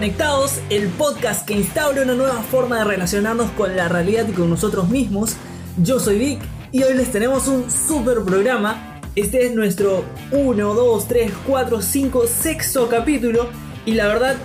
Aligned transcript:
El 0.00 0.86
podcast 0.90 1.44
que 1.44 1.54
instaura 1.54 2.02
una 2.02 2.14
nueva 2.14 2.40
forma 2.42 2.78
de 2.78 2.84
relacionarnos 2.84 3.50
con 3.50 3.74
la 3.74 3.88
realidad 3.88 4.28
y 4.28 4.32
con 4.32 4.48
nosotros 4.48 4.88
mismos. 4.88 5.34
Yo 5.76 5.98
soy 5.98 6.20
Vic 6.20 6.40
y 6.70 6.84
hoy 6.84 6.94
les 6.94 7.10
tenemos 7.10 7.48
un 7.48 7.68
super 7.68 8.22
programa. 8.22 9.00
Este 9.16 9.44
es 9.44 9.56
nuestro 9.56 10.04
1, 10.30 10.74
2, 10.74 11.08
3, 11.08 11.32
4, 11.44 11.82
5, 11.82 12.26
sexto 12.28 12.88
capítulo. 12.88 13.48
Y 13.86 13.94
la 13.94 14.06
verdad 14.06 14.36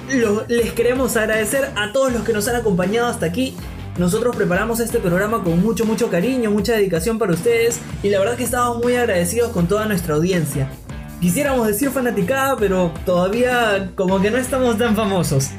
les 0.48 0.74
queremos 0.74 1.16
agradecer 1.18 1.70
a 1.76 1.94
todos 1.94 2.12
los 2.12 2.24
que 2.24 2.34
nos 2.34 2.48
han 2.48 2.56
acompañado 2.56 3.08
hasta 3.08 3.28
aquí. 3.28 3.56
Nosotros 4.00 4.36
preparamos 4.36 4.80
este 4.80 4.98
programa 4.98 5.44
con 5.44 5.62
mucho, 5.62 5.86
mucho 5.86 6.10
cariño, 6.10 6.50
mucha 6.50 6.74
dedicación 6.74 7.20
para 7.20 7.32
ustedes. 7.32 7.80
Y 8.02 8.10
la 8.10 8.18
verdad 8.18 8.38
que 8.38 8.44
estamos 8.46 8.82
muy 8.82 8.96
agradecidos 8.96 9.52
con 9.52 9.68
toda 9.68 9.86
nuestra 9.86 10.16
audiencia. 10.16 10.68
Quisiéramos 11.24 11.66
decir 11.66 11.90
fanaticada, 11.90 12.58
pero 12.58 12.92
todavía 13.06 13.92
como 13.96 14.22
que 14.22 14.30
no 14.30 14.38
estamos 14.38 14.78
tan 14.78 14.94
famosos. 14.94 15.52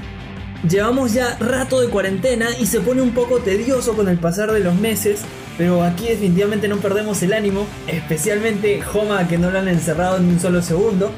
Llevamos 0.69 1.15
ya 1.15 1.39
rato 1.41 1.81
de 1.81 1.89
cuarentena 1.89 2.49
y 2.61 2.67
se 2.67 2.81
pone 2.81 3.01
un 3.01 3.13
poco 3.13 3.39
tedioso 3.39 3.97
con 3.97 4.07
el 4.09 4.19
pasar 4.19 4.53
de 4.53 4.61
los 4.61 4.75
meses, 4.75 5.23
pero 5.57 5.83
aquí 5.83 6.05
definitivamente 6.05 6.69
no 6.69 6.77
perdemos 6.77 7.23
el 7.23 7.33
ánimo, 7.33 7.67
especialmente 7.87 8.83
Homa 8.93 9.27
que 9.27 9.39
no 9.39 9.51
lo 9.51 9.59
han 9.59 9.69
encerrado 9.69 10.19
en 10.19 10.27
un 10.27 10.39
solo 10.39 10.61
segundo. 10.61 11.11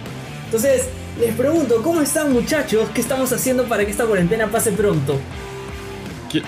Entonces, 0.45 0.91
les 1.19 1.35
pregunto, 1.35 1.83
¿cómo 1.83 2.01
están 2.01 2.33
muchachos? 2.33 2.88
¿Qué 2.95 3.01
estamos 3.01 3.33
haciendo 3.33 3.65
para 3.65 3.85
que 3.85 3.91
esta 3.91 4.05
cuarentena 4.05 4.47
pase 4.47 4.71
pronto? 4.71 5.19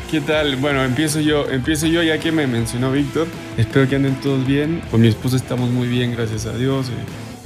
¿Qué, 0.09 0.21
tal? 0.21 0.55
Bueno, 0.55 0.85
empiezo 0.85 1.19
yo, 1.19 1.51
empiezo 1.51 1.89
yo 1.89 2.05
ya 2.05 2.19
que 2.21 2.31
me 2.31 2.47
mencionó 2.47 2.93
Víctor. 2.93 3.27
Espero 3.57 3.89
que 3.89 3.97
anden 3.97 4.21
todos 4.21 4.47
bien. 4.47 4.83
Con 4.89 5.01
mi 5.01 5.09
esposa 5.09 5.35
estamos 5.35 5.71
muy 5.71 5.89
bien, 5.89 6.13
gracias 6.13 6.47
a 6.47 6.53
Dios. 6.53 6.93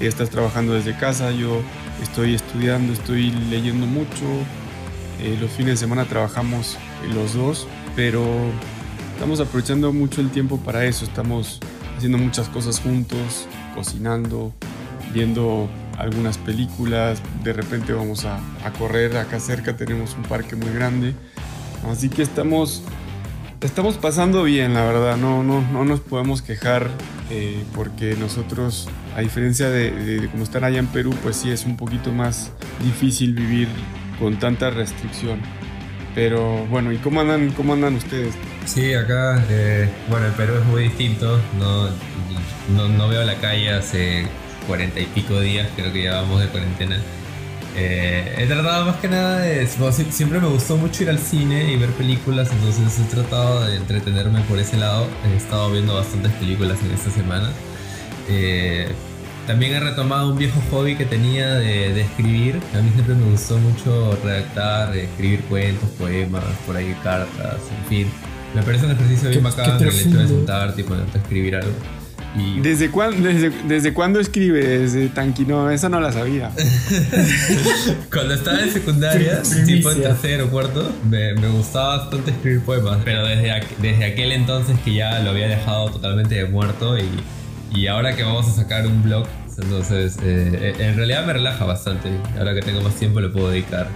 Estás 0.06 0.30
trabajando 0.30 0.74
desde 0.74 0.96
casa, 0.96 1.30
yo 1.30 1.62
estoy 2.02 2.34
estudiando, 2.34 2.92
estoy 2.92 3.30
leyendo 3.30 3.86
mucho. 3.86 4.24
Eh, 5.20 5.38
los 5.40 5.50
fines 5.52 5.74
de 5.74 5.76
semana 5.76 6.06
trabajamos 6.06 6.76
los 7.14 7.34
dos, 7.34 7.68
pero 7.94 8.24
estamos 9.14 9.38
aprovechando 9.38 9.92
mucho 9.92 10.20
el 10.20 10.30
tiempo 10.30 10.58
para 10.58 10.84
eso. 10.86 11.04
Estamos 11.04 11.60
haciendo 11.96 12.18
muchas 12.18 12.48
cosas 12.48 12.80
juntos, 12.80 13.46
cocinando, 13.76 14.52
viendo 15.14 15.68
algunas 15.96 16.36
películas. 16.36 17.22
De 17.44 17.52
repente 17.52 17.92
vamos 17.92 18.24
a, 18.24 18.40
a 18.64 18.72
correr. 18.76 19.16
Acá 19.16 19.38
cerca 19.38 19.76
tenemos 19.76 20.16
un 20.16 20.24
parque 20.24 20.56
muy 20.56 20.72
grande. 20.72 21.14
Así 21.88 22.08
que 22.08 22.22
estamos 22.22 22.82
estamos 23.62 23.96
pasando 23.98 24.42
bien, 24.44 24.74
la 24.74 24.84
verdad. 24.84 25.16
No, 25.16 25.42
no, 25.42 25.60
no 25.72 25.84
nos 25.84 26.00
podemos 26.00 26.42
quejar 26.42 26.90
eh, 27.30 27.62
porque 27.74 28.16
nosotros, 28.16 28.88
a 29.16 29.20
diferencia 29.20 29.68
de, 29.70 29.90
de, 29.90 30.28
como 30.28 30.42
están 30.44 30.64
allá 30.64 30.78
en 30.78 30.86
Perú, 30.88 31.14
pues 31.22 31.36
sí 31.36 31.50
es 31.50 31.64
un 31.64 31.76
poquito 31.76 32.12
más 32.12 32.52
difícil 32.82 33.34
vivir 33.34 33.68
con 34.18 34.38
tanta 34.38 34.70
restricción. 34.70 35.40
Pero 36.14 36.66
bueno, 36.66 36.92
¿y 36.92 36.98
cómo 36.98 37.20
andan, 37.22 37.50
cómo 37.52 37.72
andan 37.72 37.94
ustedes? 37.94 38.34
Sí, 38.66 38.92
acá, 38.92 39.42
eh, 39.48 39.88
bueno, 40.10 40.26
el 40.26 40.32
Perú 40.32 40.54
es 40.60 40.66
muy 40.66 40.82
distinto. 40.84 41.40
No, 41.58 41.88
no, 42.76 42.88
no 42.88 43.08
veo 43.08 43.24
la 43.24 43.36
calle 43.36 43.70
hace 43.70 44.26
cuarenta 44.66 45.00
y 45.00 45.06
pico 45.06 45.40
días, 45.40 45.68
creo 45.74 45.92
que 45.92 46.02
llevamos 46.02 46.40
de 46.40 46.48
cuarentena. 46.48 46.98
Eh, 47.74 48.34
he 48.38 48.46
tratado 48.46 48.84
más 48.84 48.96
que 48.96 49.08
nada 49.08 49.38
de... 49.38 49.66
siempre 49.66 50.40
me 50.40 50.48
gustó 50.48 50.76
mucho 50.76 51.04
ir 51.04 51.10
al 51.10 51.18
cine 51.18 51.72
y 51.72 51.76
ver 51.76 51.90
películas, 51.90 52.50
entonces 52.52 52.98
he 53.00 53.04
tratado 53.04 53.64
de 53.64 53.76
entretenerme 53.76 54.40
por 54.42 54.58
ese 54.58 54.76
lado. 54.76 55.06
He 55.32 55.36
estado 55.36 55.70
viendo 55.70 55.94
bastantes 55.94 56.32
películas 56.32 56.78
en 56.84 56.90
esta 56.92 57.10
semana. 57.10 57.50
Eh, 58.28 58.92
también 59.46 59.72
he 59.72 59.80
retomado 59.80 60.30
un 60.30 60.38
viejo 60.38 60.62
hobby 60.70 60.96
que 60.96 61.04
tenía 61.04 61.54
de, 61.54 62.00
escribir. 62.00 62.60
A 62.74 62.82
mí 62.82 62.90
siempre 62.94 63.14
me 63.14 63.30
gustó 63.30 63.58
mucho 63.58 64.16
redactar, 64.22 64.94
escribir 64.96 65.40
cuentos, 65.42 65.88
poemas, 65.98 66.44
por 66.66 66.76
ahí 66.76 66.94
cartas, 67.02 67.56
en 67.80 67.88
fin. 67.88 68.12
Me 68.54 68.62
parece 68.62 68.84
un 68.84 68.92
ejercicio 68.92 69.30
bien 69.30 69.42
bacán 69.42 69.80
el 69.80 69.88
hecho 69.88 70.18
de 70.18 70.28
sentarte 70.28 70.82
y 70.82 70.84
ponerte 70.84 71.18
a 71.18 71.20
escribir 71.22 71.56
algo. 71.56 72.01
¿Desde, 72.34 72.90
cuándo, 72.90 73.28
desde, 73.66 73.92
cuándo 73.92 74.18
escribe? 74.18 74.66
Desde 74.66 75.08
Tanquino, 75.08 75.70
esa 75.70 75.88
no 75.88 76.00
la 76.00 76.12
sabía. 76.12 76.50
Cuando 78.12 78.34
estaba 78.34 78.60
en 78.60 78.70
secundaria, 78.70 79.42
tipo 79.66 79.90
en 79.90 80.02
tercero 80.02 80.46
o 80.46 80.48
cuarto, 80.48 80.92
me, 81.10 81.34
gustaba 81.34 81.98
bastante 81.98 82.30
escribir 82.30 82.60
poemas. 82.62 83.00
Pero 83.04 83.26
desde, 83.26 83.52
desde 83.80 84.04
aquel 84.04 84.32
entonces 84.32 84.76
que 84.82 84.94
ya 84.94 85.18
lo 85.20 85.30
había 85.30 85.48
dejado 85.48 85.90
totalmente 85.90 86.42
muerto 86.46 86.96
y, 86.98 87.08
y 87.74 87.86
ahora 87.86 88.16
que 88.16 88.22
vamos 88.22 88.48
a 88.48 88.52
sacar 88.52 88.86
un 88.86 89.02
blog, 89.02 89.26
entonces 89.58 90.16
eh, 90.22 90.74
en 90.78 90.96
realidad 90.96 91.26
me 91.26 91.34
relaja 91.34 91.64
bastante. 91.64 92.08
Ahora 92.38 92.54
que 92.54 92.62
tengo 92.62 92.80
más 92.80 92.94
tiempo 92.94 93.20
le 93.20 93.28
puedo 93.28 93.50
dedicar 93.50 93.88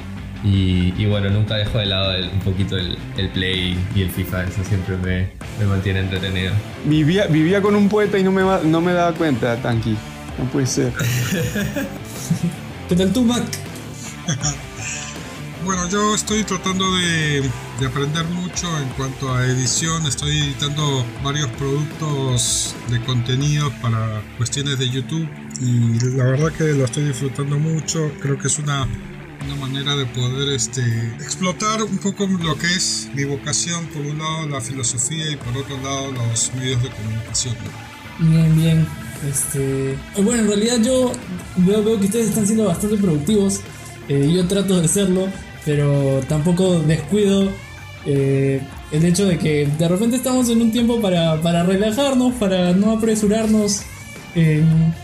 y, 0.48 1.06
bueno, 1.06 1.28
nunca 1.30 1.56
dejo 1.56 1.78
de 1.78 1.86
lado 1.86 2.14
un 2.32 2.38
poquito 2.40 2.76
el, 2.76 2.96
Play 3.32 3.76
y 3.94 4.02
el 4.02 4.10
FIFA, 4.10 4.44
eso 4.44 4.62
siempre 4.64 4.96
me, 4.96 5.28
me, 5.58 5.66
mantiene 5.66 6.00
entretenido. 6.00 6.52
Vivía, 6.84 7.26
vivía 7.26 7.60
con 7.60 7.74
un 7.74 7.88
poeta 7.88 8.16
y 8.18 8.22
no 8.22 8.30
me, 8.30 8.42
no 8.42 8.80
me 8.80 8.92
daba 8.92 9.12
cuenta, 9.12 9.56
Tanky. 9.56 9.96
No 10.38 10.44
puede 10.52 10.66
ser. 10.66 10.92
¿Qué 12.88 12.94
tal 12.94 13.12
tú, 13.12 13.24
Mac? 13.24 13.42
bueno, 15.64 15.88
yo 15.88 16.14
estoy 16.14 16.44
tratando 16.44 16.84
de, 16.96 17.42
de, 17.80 17.86
aprender 17.86 18.24
mucho 18.26 18.68
en 18.78 18.88
cuanto 18.90 19.34
a 19.34 19.44
edición. 19.46 20.06
Estoy 20.06 20.38
editando 20.38 21.04
varios 21.24 21.48
productos 21.50 22.76
de 22.88 23.00
contenido 23.00 23.72
para 23.82 24.22
cuestiones 24.36 24.78
de 24.78 24.88
YouTube 24.90 25.28
y 25.60 26.16
la 26.16 26.24
verdad 26.24 26.52
que 26.52 26.64
lo 26.72 26.84
estoy 26.84 27.04
disfrutando 27.04 27.58
mucho. 27.58 28.12
Creo 28.20 28.38
que 28.38 28.46
es 28.46 28.58
una 28.60 28.86
una 29.46 29.56
manera 29.56 29.96
de 29.96 30.06
poder 30.06 30.52
este, 30.54 30.82
explotar 31.20 31.82
un 31.82 31.98
poco 31.98 32.26
lo 32.26 32.56
que 32.58 32.66
es 32.66 33.08
mi 33.14 33.24
vocación, 33.24 33.86
por 33.86 34.04
un 34.04 34.18
lado 34.18 34.48
la 34.48 34.60
filosofía 34.60 35.30
y 35.30 35.36
por 35.36 35.56
otro 35.56 35.76
lado 35.82 36.12
los 36.12 36.52
medios 36.54 36.82
de 36.82 36.90
comunicación. 36.90 37.54
Bien, 38.18 38.56
bien. 38.56 38.86
Este, 39.28 39.96
bueno, 40.22 40.42
en 40.42 40.48
realidad 40.48 40.78
yo 40.82 41.12
veo, 41.56 41.82
veo 41.82 41.98
que 41.98 42.06
ustedes 42.06 42.28
están 42.28 42.46
siendo 42.46 42.64
bastante 42.64 42.96
productivos. 42.96 43.60
Eh, 44.08 44.30
yo 44.34 44.46
trato 44.46 44.80
de 44.80 44.88
serlo, 44.88 45.28
pero 45.64 46.20
tampoco 46.28 46.80
descuido 46.80 47.50
eh, 48.04 48.60
el 48.90 49.04
hecho 49.04 49.26
de 49.26 49.38
que 49.38 49.66
de 49.78 49.88
repente 49.88 50.16
estamos 50.16 50.48
en 50.48 50.60
un 50.60 50.72
tiempo 50.72 51.00
para, 51.00 51.40
para 51.40 51.62
relajarnos, 51.62 52.34
para 52.34 52.72
no 52.72 52.92
apresurarnos 52.92 53.82
en 54.34 54.94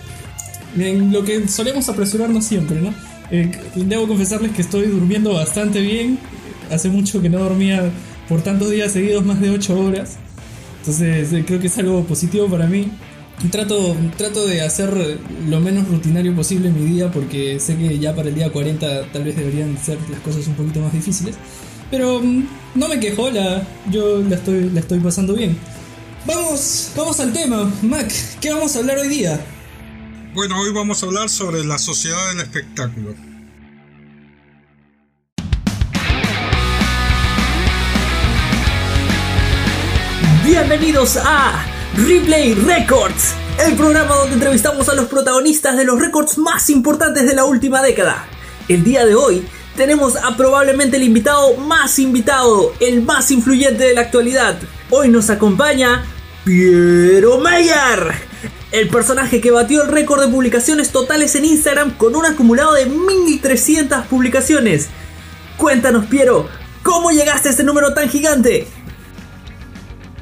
lo 1.12 1.24
que 1.24 1.48
solemos 1.48 1.88
apresurarnos 1.88 2.44
siempre, 2.44 2.80
¿no? 2.80 2.92
Eh, 3.32 3.50
debo 3.74 4.06
confesarles 4.06 4.52
que 4.52 4.60
estoy 4.60 4.86
durmiendo 4.88 5.32
bastante 5.32 5.80
bien. 5.80 6.18
Hace 6.70 6.90
mucho 6.90 7.22
que 7.22 7.30
no 7.30 7.38
dormía 7.38 7.90
por 8.28 8.42
tantos 8.42 8.70
días 8.70 8.92
seguidos, 8.92 9.24
más 9.24 9.40
de 9.40 9.50
8 9.50 9.80
horas. 9.80 10.16
Entonces 10.80 11.32
eh, 11.32 11.42
creo 11.46 11.58
que 11.58 11.68
es 11.68 11.78
algo 11.78 12.04
positivo 12.04 12.46
para 12.46 12.66
mí. 12.66 12.88
Trato, 13.50 13.96
trato 14.18 14.46
de 14.46 14.60
hacer 14.60 15.18
lo 15.48 15.60
menos 15.60 15.88
rutinario 15.88 16.36
posible 16.36 16.68
en 16.68 16.74
mi 16.74 16.90
día 16.90 17.10
porque 17.10 17.58
sé 17.58 17.76
que 17.76 17.98
ya 17.98 18.14
para 18.14 18.28
el 18.28 18.34
día 18.34 18.52
40 18.52 19.10
tal 19.12 19.24
vez 19.24 19.34
deberían 19.34 19.76
ser 19.78 19.98
las 20.10 20.20
cosas 20.20 20.46
un 20.46 20.54
poquito 20.54 20.80
más 20.80 20.92
difíciles. 20.92 21.34
Pero 21.90 22.20
mm, 22.20 22.46
no 22.74 22.88
me 22.88 23.00
quejo, 23.00 23.30
la, 23.30 23.62
yo 23.90 24.22
la 24.22 24.36
estoy, 24.36 24.70
la 24.70 24.80
estoy 24.80 25.00
pasando 25.00 25.34
bien. 25.34 25.56
Vamos, 26.26 26.92
vamos 26.94 27.18
al 27.18 27.32
tema. 27.32 27.72
Mac, 27.80 28.12
¿qué 28.40 28.52
vamos 28.52 28.76
a 28.76 28.80
hablar 28.80 28.98
hoy 28.98 29.08
día? 29.08 29.40
Bueno, 30.34 30.58
hoy 30.58 30.72
vamos 30.72 31.02
a 31.02 31.06
hablar 31.06 31.28
sobre 31.28 31.62
la 31.62 31.76
sociedad 31.76 32.28
del 32.30 32.40
espectáculo. 32.40 33.14
Bienvenidos 40.42 41.18
a 41.18 41.66
Replay 41.96 42.54
Records, 42.54 43.34
el 43.66 43.74
programa 43.76 44.14
donde 44.14 44.34
entrevistamos 44.36 44.88
a 44.88 44.94
los 44.94 45.04
protagonistas 45.08 45.76
de 45.76 45.84
los 45.84 46.00
récords 46.00 46.38
más 46.38 46.70
importantes 46.70 47.26
de 47.26 47.34
la 47.34 47.44
última 47.44 47.82
década. 47.82 48.24
El 48.68 48.84
día 48.84 49.04
de 49.04 49.14
hoy 49.14 49.46
tenemos 49.76 50.16
a 50.16 50.34
probablemente 50.34 50.96
el 50.96 51.02
invitado 51.02 51.58
más 51.58 51.98
invitado, 51.98 52.72
el 52.80 53.02
más 53.02 53.30
influyente 53.30 53.84
de 53.84 53.92
la 53.92 54.00
actualidad. 54.00 54.58
Hoy 54.88 55.10
nos 55.10 55.28
acompaña 55.28 56.06
Piero 56.42 57.38
Meyer 57.38 58.32
el 58.72 58.88
personaje 58.88 59.42
que 59.42 59.50
batió 59.50 59.82
el 59.82 59.88
récord 59.88 60.22
de 60.22 60.28
publicaciones 60.28 60.90
totales 60.90 61.34
en 61.36 61.44
Instagram 61.44 61.90
con 61.98 62.16
un 62.16 62.24
acumulado 62.24 62.72
de 62.72 62.86
1300 62.86 64.06
publicaciones. 64.06 64.88
Cuéntanos, 65.58 66.06
Piero, 66.06 66.48
¿cómo 66.82 67.10
llegaste 67.10 67.48
a 67.48 67.50
este 67.50 67.64
número 67.64 67.92
tan 67.92 68.08
gigante? 68.08 68.66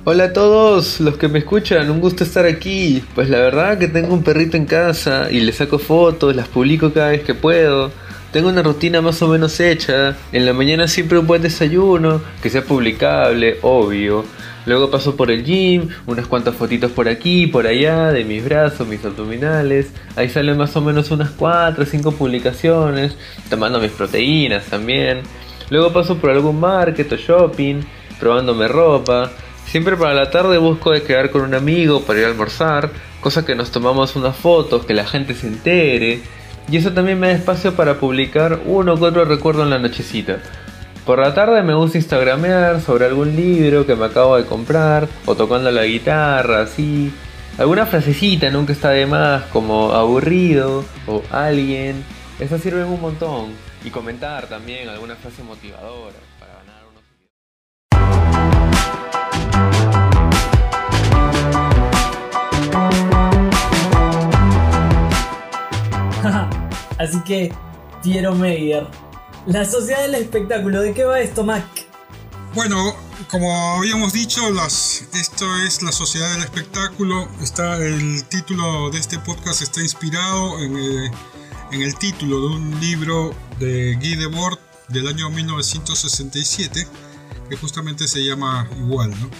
Hola 0.02 0.24
a 0.24 0.32
todos 0.32 0.98
los 0.98 1.16
que 1.16 1.28
me 1.28 1.38
escuchan, 1.38 1.88
un 1.90 2.00
gusto 2.00 2.24
estar 2.24 2.44
aquí. 2.44 3.04
Pues 3.14 3.30
la 3.30 3.38
verdad 3.38 3.78
que 3.78 3.86
tengo 3.86 4.12
un 4.12 4.24
perrito 4.24 4.56
en 4.56 4.66
casa 4.66 5.30
y 5.30 5.40
le 5.40 5.52
saco 5.52 5.78
fotos, 5.78 6.34
las 6.34 6.48
publico 6.48 6.92
cada 6.92 7.10
vez 7.10 7.22
que 7.22 7.34
puedo. 7.34 7.92
Tengo 8.32 8.48
una 8.48 8.62
rutina 8.62 9.00
más 9.00 9.22
o 9.22 9.28
menos 9.28 9.60
hecha. 9.60 10.16
En 10.32 10.44
la 10.44 10.52
mañana 10.52 10.88
siempre 10.88 11.18
un 11.18 11.26
buen 11.26 11.42
desayuno, 11.42 12.20
que 12.42 12.50
sea 12.50 12.64
publicable, 12.64 13.58
obvio. 13.62 14.24
Luego 14.66 14.90
paso 14.90 15.16
por 15.16 15.30
el 15.30 15.44
gym, 15.44 15.88
unas 16.06 16.26
cuantas 16.26 16.54
fotitos 16.54 16.90
por 16.92 17.08
aquí, 17.08 17.46
por 17.46 17.66
allá, 17.66 18.12
de 18.12 18.24
mis 18.24 18.44
brazos, 18.44 18.86
mis 18.86 19.04
abdominales. 19.04 19.90
Ahí 20.16 20.28
salen 20.28 20.58
más 20.58 20.76
o 20.76 20.80
menos 20.80 21.10
unas 21.10 21.30
4 21.30 21.82
o 21.82 21.86
5 21.86 22.12
publicaciones, 22.12 23.16
tomando 23.48 23.80
mis 23.80 23.90
proteínas 23.90 24.66
también. 24.66 25.22
Luego 25.70 25.92
paso 25.92 26.18
por 26.18 26.30
algún 26.30 26.60
market 26.60 27.10
o 27.12 27.16
shopping, 27.16 27.82
probándome 28.18 28.68
ropa. 28.68 29.30
Siempre 29.66 29.96
para 29.96 30.14
la 30.14 30.30
tarde 30.30 30.58
busco 30.58 30.90
de 30.90 31.02
quedar 31.02 31.30
con 31.30 31.42
un 31.42 31.54
amigo 31.54 32.02
para 32.02 32.18
ir 32.18 32.24
a 32.26 32.28
almorzar, 32.28 32.90
cosa 33.20 33.46
que 33.46 33.54
nos 33.54 33.70
tomamos 33.70 34.16
unas 34.16 34.36
fotos, 34.36 34.84
que 34.84 34.94
la 34.94 35.06
gente 35.06 35.34
se 35.34 35.46
entere. 35.46 36.20
Y 36.70 36.76
eso 36.76 36.92
también 36.92 37.18
me 37.18 37.28
da 37.28 37.34
espacio 37.34 37.74
para 37.74 37.94
publicar 37.94 38.60
uno 38.66 38.96
que 38.96 39.04
otro 39.04 39.24
recuerdo 39.24 39.62
en 39.62 39.70
la 39.70 39.78
nochecita. 39.78 40.40
Por 41.04 41.18
la 41.18 41.34
tarde 41.34 41.62
me 41.62 41.74
gusta 41.74 41.98
instagramear 41.98 42.80
sobre 42.80 43.06
algún 43.06 43.34
libro 43.34 43.86
que 43.86 43.96
me 43.96 44.04
acabo 44.06 44.36
de 44.36 44.44
comprar 44.44 45.08
o 45.26 45.34
tocando 45.34 45.70
la 45.70 45.84
guitarra, 45.84 46.62
así. 46.62 47.12
Alguna 47.58 47.86
frasecita 47.86 48.50
nunca 48.50 48.72
está 48.72 48.90
de 48.90 49.06
más, 49.06 49.44
como 49.44 49.92
aburrido 49.92 50.84
o 51.06 51.22
alguien. 51.30 52.04
Esas 52.38 52.60
sirven 52.60 52.84
un 52.84 53.00
montón. 53.00 53.52
Y 53.84 53.90
comentar 53.90 54.46
también 54.46 54.88
alguna 54.88 55.16
frase 55.16 55.42
motivadora 55.42 56.16
para 56.38 56.52
ganar 56.54 56.84
unos 56.90 57.02
Así 66.98 67.20
que, 67.24 67.52
Piero 68.02 68.34
Meyer, 68.34 68.86
la 69.50 69.64
sociedad 69.64 70.02
del 70.02 70.14
espectáculo, 70.14 70.80
¿de 70.80 70.94
qué 70.94 71.04
va 71.04 71.20
esto, 71.20 71.42
Mac? 71.42 71.64
Bueno, 72.54 72.94
como 73.28 73.76
habíamos 73.76 74.12
dicho, 74.12 74.50
las, 74.50 75.04
esto 75.14 75.46
es 75.66 75.82
la 75.82 75.92
sociedad 75.92 76.32
del 76.32 76.42
espectáculo. 76.42 77.28
Está 77.42 77.76
el 77.76 78.24
título 78.24 78.90
de 78.90 78.98
este 78.98 79.18
podcast 79.18 79.62
está 79.62 79.80
inspirado 79.82 80.60
en 80.60 80.76
el, 80.76 81.10
en 81.72 81.82
el 81.82 81.96
título 81.96 82.40
de 82.40 82.46
un 82.46 82.80
libro 82.80 83.34
de 83.58 83.96
Guy 83.96 84.16
Debord 84.16 84.58
del 84.88 85.08
año 85.08 85.30
1967 85.30 86.86
que 87.48 87.56
justamente 87.56 88.06
se 88.06 88.24
llama 88.24 88.68
igual, 88.78 89.10
¿no? 89.10 89.30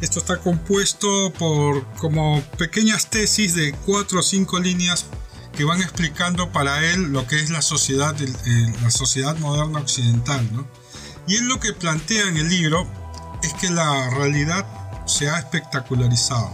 Esto 0.00 0.18
está 0.18 0.38
compuesto 0.38 1.32
por 1.38 1.84
como 1.94 2.42
pequeñas 2.58 3.08
tesis 3.08 3.54
de 3.54 3.72
cuatro 3.84 4.20
o 4.20 4.22
cinco 4.22 4.58
líneas 4.58 5.06
que 5.52 5.64
van 5.64 5.82
explicando 5.82 6.50
para 6.50 6.84
él 6.90 7.12
lo 7.12 7.26
que 7.26 7.40
es 7.40 7.50
la 7.50 7.62
sociedad, 7.62 8.14
eh, 8.20 8.74
la 8.82 8.90
sociedad 8.90 9.36
moderna 9.38 9.80
occidental, 9.80 10.48
¿no? 10.52 10.66
Y 11.26 11.36
él 11.36 11.46
lo 11.46 11.60
que 11.60 11.72
plantea 11.72 12.28
en 12.28 12.36
el 12.36 12.48
libro 12.48 12.88
es 13.42 13.52
que 13.54 13.70
la 13.70 14.10
realidad 14.10 14.66
se 15.06 15.28
ha 15.28 15.38
espectacularizado, 15.38 16.50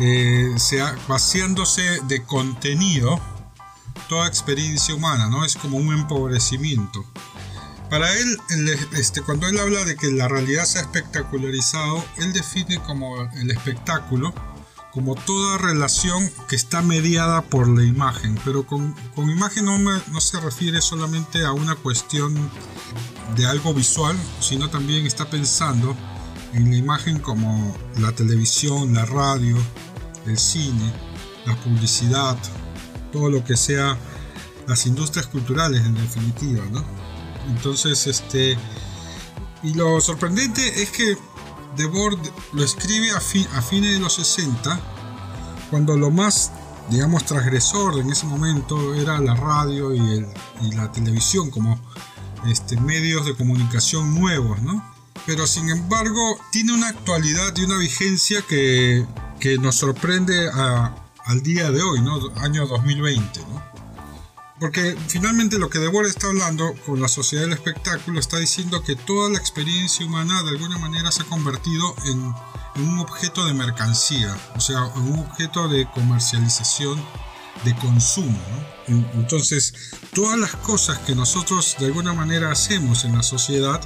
eh, 0.00 0.52
se 0.56 0.82
ha, 0.82 0.96
vaciándose 1.08 2.00
de 2.08 2.24
contenido 2.24 3.20
toda 4.08 4.26
experiencia 4.26 4.94
humana, 4.94 5.28
¿no? 5.28 5.44
Es 5.44 5.56
como 5.56 5.78
un 5.78 5.94
empobrecimiento. 5.94 7.04
Para 7.90 8.12
él, 8.12 8.38
este, 8.96 9.22
cuando 9.22 9.46
él 9.46 9.58
habla 9.58 9.84
de 9.84 9.96
que 9.96 10.10
la 10.10 10.26
realidad 10.26 10.64
se 10.64 10.78
ha 10.78 10.82
espectacularizado, 10.82 12.04
él 12.16 12.32
define 12.32 12.82
como 12.82 13.22
el 13.34 13.50
espectáculo 13.50 14.34
como 14.94 15.16
toda 15.16 15.58
relación 15.58 16.30
que 16.48 16.54
está 16.54 16.80
mediada 16.80 17.42
por 17.42 17.68
la 17.68 17.82
imagen, 17.82 18.38
pero 18.44 18.64
con, 18.64 18.94
con 19.16 19.28
imagen 19.28 19.64
no, 19.64 19.76
no 19.76 20.20
se 20.20 20.40
refiere 20.40 20.80
solamente 20.80 21.44
a 21.44 21.52
una 21.52 21.74
cuestión 21.74 22.32
de 23.34 23.44
algo 23.44 23.74
visual, 23.74 24.16
sino 24.38 24.70
también 24.70 25.04
está 25.04 25.28
pensando 25.28 25.96
en 26.52 26.70
la 26.70 26.76
imagen 26.76 27.18
como 27.18 27.76
la 27.98 28.12
televisión, 28.12 28.94
la 28.94 29.04
radio, 29.04 29.56
el 30.26 30.38
cine, 30.38 30.92
la 31.44 31.56
publicidad, 31.56 32.38
todo 33.12 33.30
lo 33.30 33.44
que 33.44 33.56
sea 33.56 33.98
las 34.68 34.86
industrias 34.86 35.26
culturales 35.26 35.84
en 35.84 35.94
definitiva, 35.94 36.64
¿no? 36.70 36.84
Entonces, 37.48 38.06
este, 38.06 38.56
y 39.64 39.74
lo 39.74 40.00
sorprendente 40.00 40.82
es 40.82 40.90
que 40.90 41.18
Debord 41.76 42.18
lo 42.52 42.62
escribe 42.62 43.10
a, 43.12 43.20
fi, 43.20 43.46
a 43.54 43.62
fines 43.62 43.92
de 43.92 43.98
los 43.98 44.14
60, 44.14 44.80
cuando 45.70 45.96
lo 45.96 46.10
más, 46.10 46.52
digamos, 46.90 47.24
transgresor 47.24 47.98
en 47.98 48.10
ese 48.10 48.26
momento 48.26 48.94
era 48.94 49.18
la 49.20 49.34
radio 49.34 49.94
y, 49.94 50.26
la 50.74 50.90
televisión 50.92 51.50
como 51.50 51.78
este, 52.46 52.80
medios 52.80 53.26
de 53.26 53.34
comunicación 53.34 54.18
nuevos, 54.18 54.62
¿no? 54.62 54.94
Pero 55.26 55.46
sin 55.46 55.68
embargo, 55.68 56.38
tiene 56.52 56.72
una 56.72 56.88
actualidad 56.88 57.54
y 57.56 57.64
una 57.64 57.78
vigencia 57.78 58.42
que, 58.48 59.06
nos 59.60 59.76
sorprende 59.76 60.48
al 60.48 61.42
día 61.42 61.70
de 61.70 61.82
hoy, 61.82 62.00
¿no? 62.00 62.18
Año 62.36 62.66
2020, 62.66 63.40
¿no? 63.40 63.73
Porque 64.60 64.96
finalmente 65.08 65.58
lo 65.58 65.68
que 65.68 65.80
Debord 65.80 66.06
está 66.06 66.28
hablando 66.28 66.74
con 66.86 67.00
la 67.00 67.08
sociedad 67.08 67.44
del 67.44 67.54
espectáculo 67.54 68.20
está 68.20 68.38
diciendo 68.38 68.82
que 68.84 68.94
toda 68.94 69.30
la 69.30 69.38
experiencia 69.38 70.06
humana 70.06 70.42
de 70.44 70.50
alguna 70.50 70.78
manera 70.78 71.10
se 71.10 71.22
ha 71.22 71.26
convertido 71.26 71.94
en, 72.06 72.34
un 72.76 72.98
objeto 72.98 73.46
de 73.46 73.54
mercancía, 73.54 74.36
o 74.56 74.60
sea, 74.60 74.90
en 74.96 75.12
un 75.12 75.18
objeto 75.20 75.68
de 75.68 75.88
comercialización, 75.92 77.04
de 77.64 77.74
consumo. 77.76 78.38
Entonces, 78.88 79.74
todas 80.12 80.38
las 80.38 80.56
cosas 80.56 80.98
que 81.00 81.14
nosotros 81.14 81.76
de 81.78 81.86
alguna 81.86 82.12
manera 82.12 82.50
hacemos 82.50 83.04
en 83.04 83.16
la 83.16 83.22
sociedad 83.22 83.80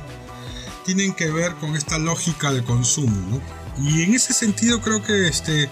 tienen 0.85 1.15
que 1.15 1.31
ver 1.31 1.55
con 1.57 1.77
esta 1.77 1.99
lógica 1.99 2.51
de 2.53 2.65
consumo. 2.65 3.17
¿no? 3.29 3.87
Y 3.87 4.03
en 4.03 4.15
ese 4.15 4.33
sentido 4.33 4.81
creo 4.81 5.03
que 5.03 5.29
este, 5.29 5.71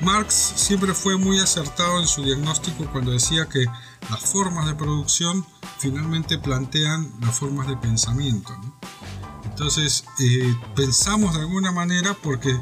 Marx 0.00 0.54
siempre 0.56 0.94
fue 0.94 1.16
muy 1.16 1.38
acertado 1.38 2.00
en 2.00 2.08
su 2.08 2.24
diagnóstico 2.24 2.86
cuando 2.90 3.12
decía 3.12 3.46
que 3.46 3.66
las 4.10 4.20
formas 4.20 4.66
de 4.66 4.74
producción 4.74 5.44
finalmente 5.78 6.38
plantean 6.38 7.12
las 7.20 7.38
formas 7.38 7.68
de 7.68 7.76
pensamiento. 7.76 8.52
Entonces, 9.44 10.04
eh, 10.18 10.56
pensamos 10.74 11.34
de 11.34 11.40
alguna 11.40 11.72
manera 11.72 12.14
porque 12.22 12.58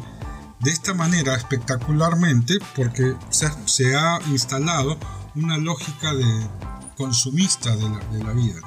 de 0.62 0.70
esta 0.70 0.94
manera 0.94 1.34
espectacularmente, 1.34 2.58
porque 2.76 3.16
se 3.30 3.96
ha, 3.96 4.20
instalado 4.26 4.96
una 5.34 5.58
lógica 5.58 6.14
de 6.14 6.48
consumista 6.96 7.74
de 7.74 8.22
la, 8.22 8.32
vida. 8.32 8.60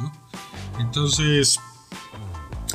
Entonces, 0.80 1.60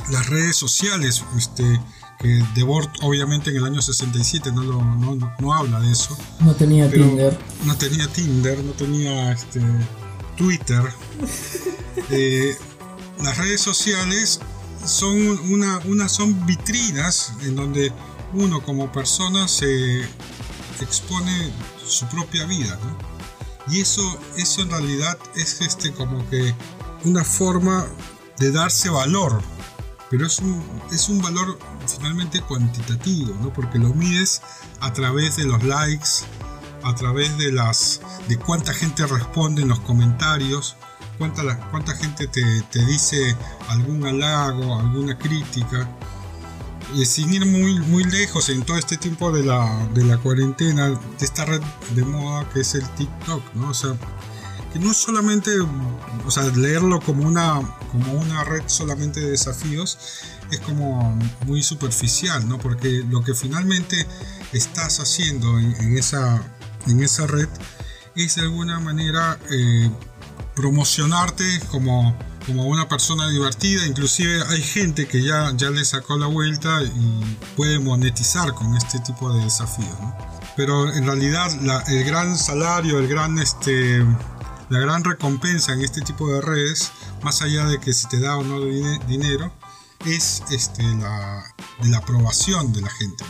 las 0.09 0.27
redes 0.27 0.55
sociales, 0.55 1.23
este, 1.37 1.79
que 2.21 2.43
Debord 2.55 2.89
obviamente 3.01 3.49
en 3.49 3.57
el 3.57 3.65
año 3.65 3.81
67 3.81 4.51
no, 4.51 4.63
lo, 4.63 4.81
no, 4.83 5.15
no, 5.15 5.33
no 5.39 5.53
habla 5.53 5.79
de 5.79 5.91
eso. 5.91 6.15
No 6.39 6.53
tenía 6.53 6.89
Tinder. 6.89 7.37
No 7.65 7.75
tenía 7.75 8.07
Tinder, 8.07 8.63
no 8.63 8.71
tenía 8.73 9.31
este, 9.31 9.61
Twitter. 10.37 10.83
Eh, 12.09 12.55
las 13.21 13.37
redes 13.37 13.59
sociales 13.59 14.39
son, 14.85 15.17
una, 15.51 15.79
una, 15.79 16.07
son 16.07 16.45
vitrinas 16.45 17.33
en 17.41 17.55
donde 17.55 17.91
uno 18.33 18.61
como 18.63 18.89
persona 18.91 19.47
se 19.49 20.01
expone 20.81 21.51
su 21.85 22.07
propia 22.07 22.45
vida. 22.45 22.79
¿no? 22.81 23.73
Y 23.73 23.81
eso, 23.81 24.19
eso 24.37 24.61
en 24.61 24.69
realidad 24.69 25.17
es 25.35 25.61
este, 25.61 25.91
como 25.93 26.27
que 26.29 26.53
una 27.03 27.23
forma 27.23 27.87
de 28.39 28.51
darse 28.51 28.89
valor 28.89 29.41
pero 30.11 30.27
es 30.27 30.39
un, 30.39 30.61
es 30.91 31.07
un 31.07 31.21
valor 31.21 31.57
finalmente 31.87 32.41
cuantitativo, 32.41 33.33
¿no? 33.41 33.51
porque 33.53 33.79
lo 33.79 33.93
mides 33.93 34.41
a 34.81 34.91
través 34.91 35.37
de 35.37 35.45
los 35.45 35.63
likes, 35.63 36.25
a 36.83 36.93
través 36.93 37.37
de 37.37 37.53
las 37.53 38.01
de 38.27 38.37
cuánta 38.37 38.73
gente 38.73 39.07
responde 39.07 39.61
en 39.61 39.69
los 39.69 39.79
comentarios, 39.79 40.75
cuánta, 41.17 41.43
la, 41.43 41.57
cuánta 41.69 41.95
gente 41.95 42.27
te, 42.27 42.43
te, 42.63 42.85
dice 42.85 43.35
algún 43.69 44.05
halago, 44.05 44.79
alguna 44.79 45.17
crítica. 45.17 45.89
Y 46.93 47.05
sin 47.05 47.33
ir 47.33 47.45
muy, 47.45 47.79
muy 47.79 48.03
lejos 48.03 48.49
en 48.49 48.63
todo 48.63 48.77
este 48.77 48.97
tiempo 48.97 49.31
de 49.31 49.43
la, 49.43 49.87
de 49.93 50.03
la 50.03 50.17
cuarentena, 50.17 50.89
de 50.89 50.99
esta 51.25 51.45
red 51.45 51.61
de 51.95 52.03
moda 52.03 52.49
que 52.49 52.61
es 52.61 52.75
el 52.75 52.87
TikTok, 52.95 53.53
¿no? 53.53 53.69
O 53.69 53.73
sea, 53.73 53.95
que 54.73 54.79
no 54.79 54.93
solamente, 54.93 55.51
o 56.25 56.31
sea, 56.31 56.43
leerlo 56.43 56.99
como 56.99 57.25
una, 57.25 57.61
como 57.91 58.13
una 58.13 58.43
red 58.43 58.63
solamente 58.67 59.19
de 59.19 59.31
desafíos 59.31 59.97
es 60.51 60.59
como 60.59 61.17
muy 61.45 61.63
superficial, 61.63 62.47
¿no? 62.47 62.57
Porque 62.57 63.03
lo 63.09 63.23
que 63.23 63.33
finalmente 63.33 64.05
estás 64.53 64.99
haciendo 64.99 65.59
en, 65.59 65.75
en 65.81 65.97
esa, 65.97 66.41
en 66.87 67.03
esa 67.03 67.27
red 67.27 67.47
es 68.15 68.35
de 68.35 68.41
alguna 68.41 68.79
manera 68.79 69.39
eh, 69.49 69.89
promocionarte 70.55 71.43
como, 71.69 72.17
como 72.45 72.65
una 72.65 72.87
persona 72.87 73.29
divertida. 73.29 73.85
Inclusive 73.85 74.43
hay 74.49 74.61
gente 74.61 75.07
que 75.07 75.23
ya, 75.23 75.51
ya 75.55 75.69
le 75.69 75.83
sacó 75.85 76.17
la 76.17 76.27
vuelta 76.27 76.81
y 76.83 77.37
puede 77.55 77.79
monetizar 77.79 78.53
con 78.53 78.75
este 78.75 78.99
tipo 78.99 79.33
de 79.33 79.43
desafíos, 79.43 79.99
¿no? 80.01 80.15
Pero 80.57 80.93
en 80.93 81.05
realidad 81.05 81.49
la, 81.61 81.79
el 81.87 82.03
gran 82.03 82.37
salario, 82.37 82.99
el 82.99 83.07
gran 83.07 83.39
este, 83.39 84.05
la 84.69 84.79
gran 84.79 85.03
recompensa 85.03 85.73
en 85.73 85.81
este 85.81 86.01
tipo 86.01 86.27
de 86.31 86.41
redes, 86.41 86.91
más 87.23 87.41
allá 87.41 87.65
de 87.65 87.79
que 87.79 87.93
si 87.93 88.07
te 88.07 88.19
da 88.19 88.37
o 88.37 88.43
no 88.43 88.61
dinero, 89.07 89.51
es 90.05 90.43
este, 90.51 90.83
la, 90.83 91.43
de 91.81 91.89
la 91.89 91.97
aprobación 91.97 92.73
de 92.73 92.81
la 92.81 92.89
gente, 92.89 93.23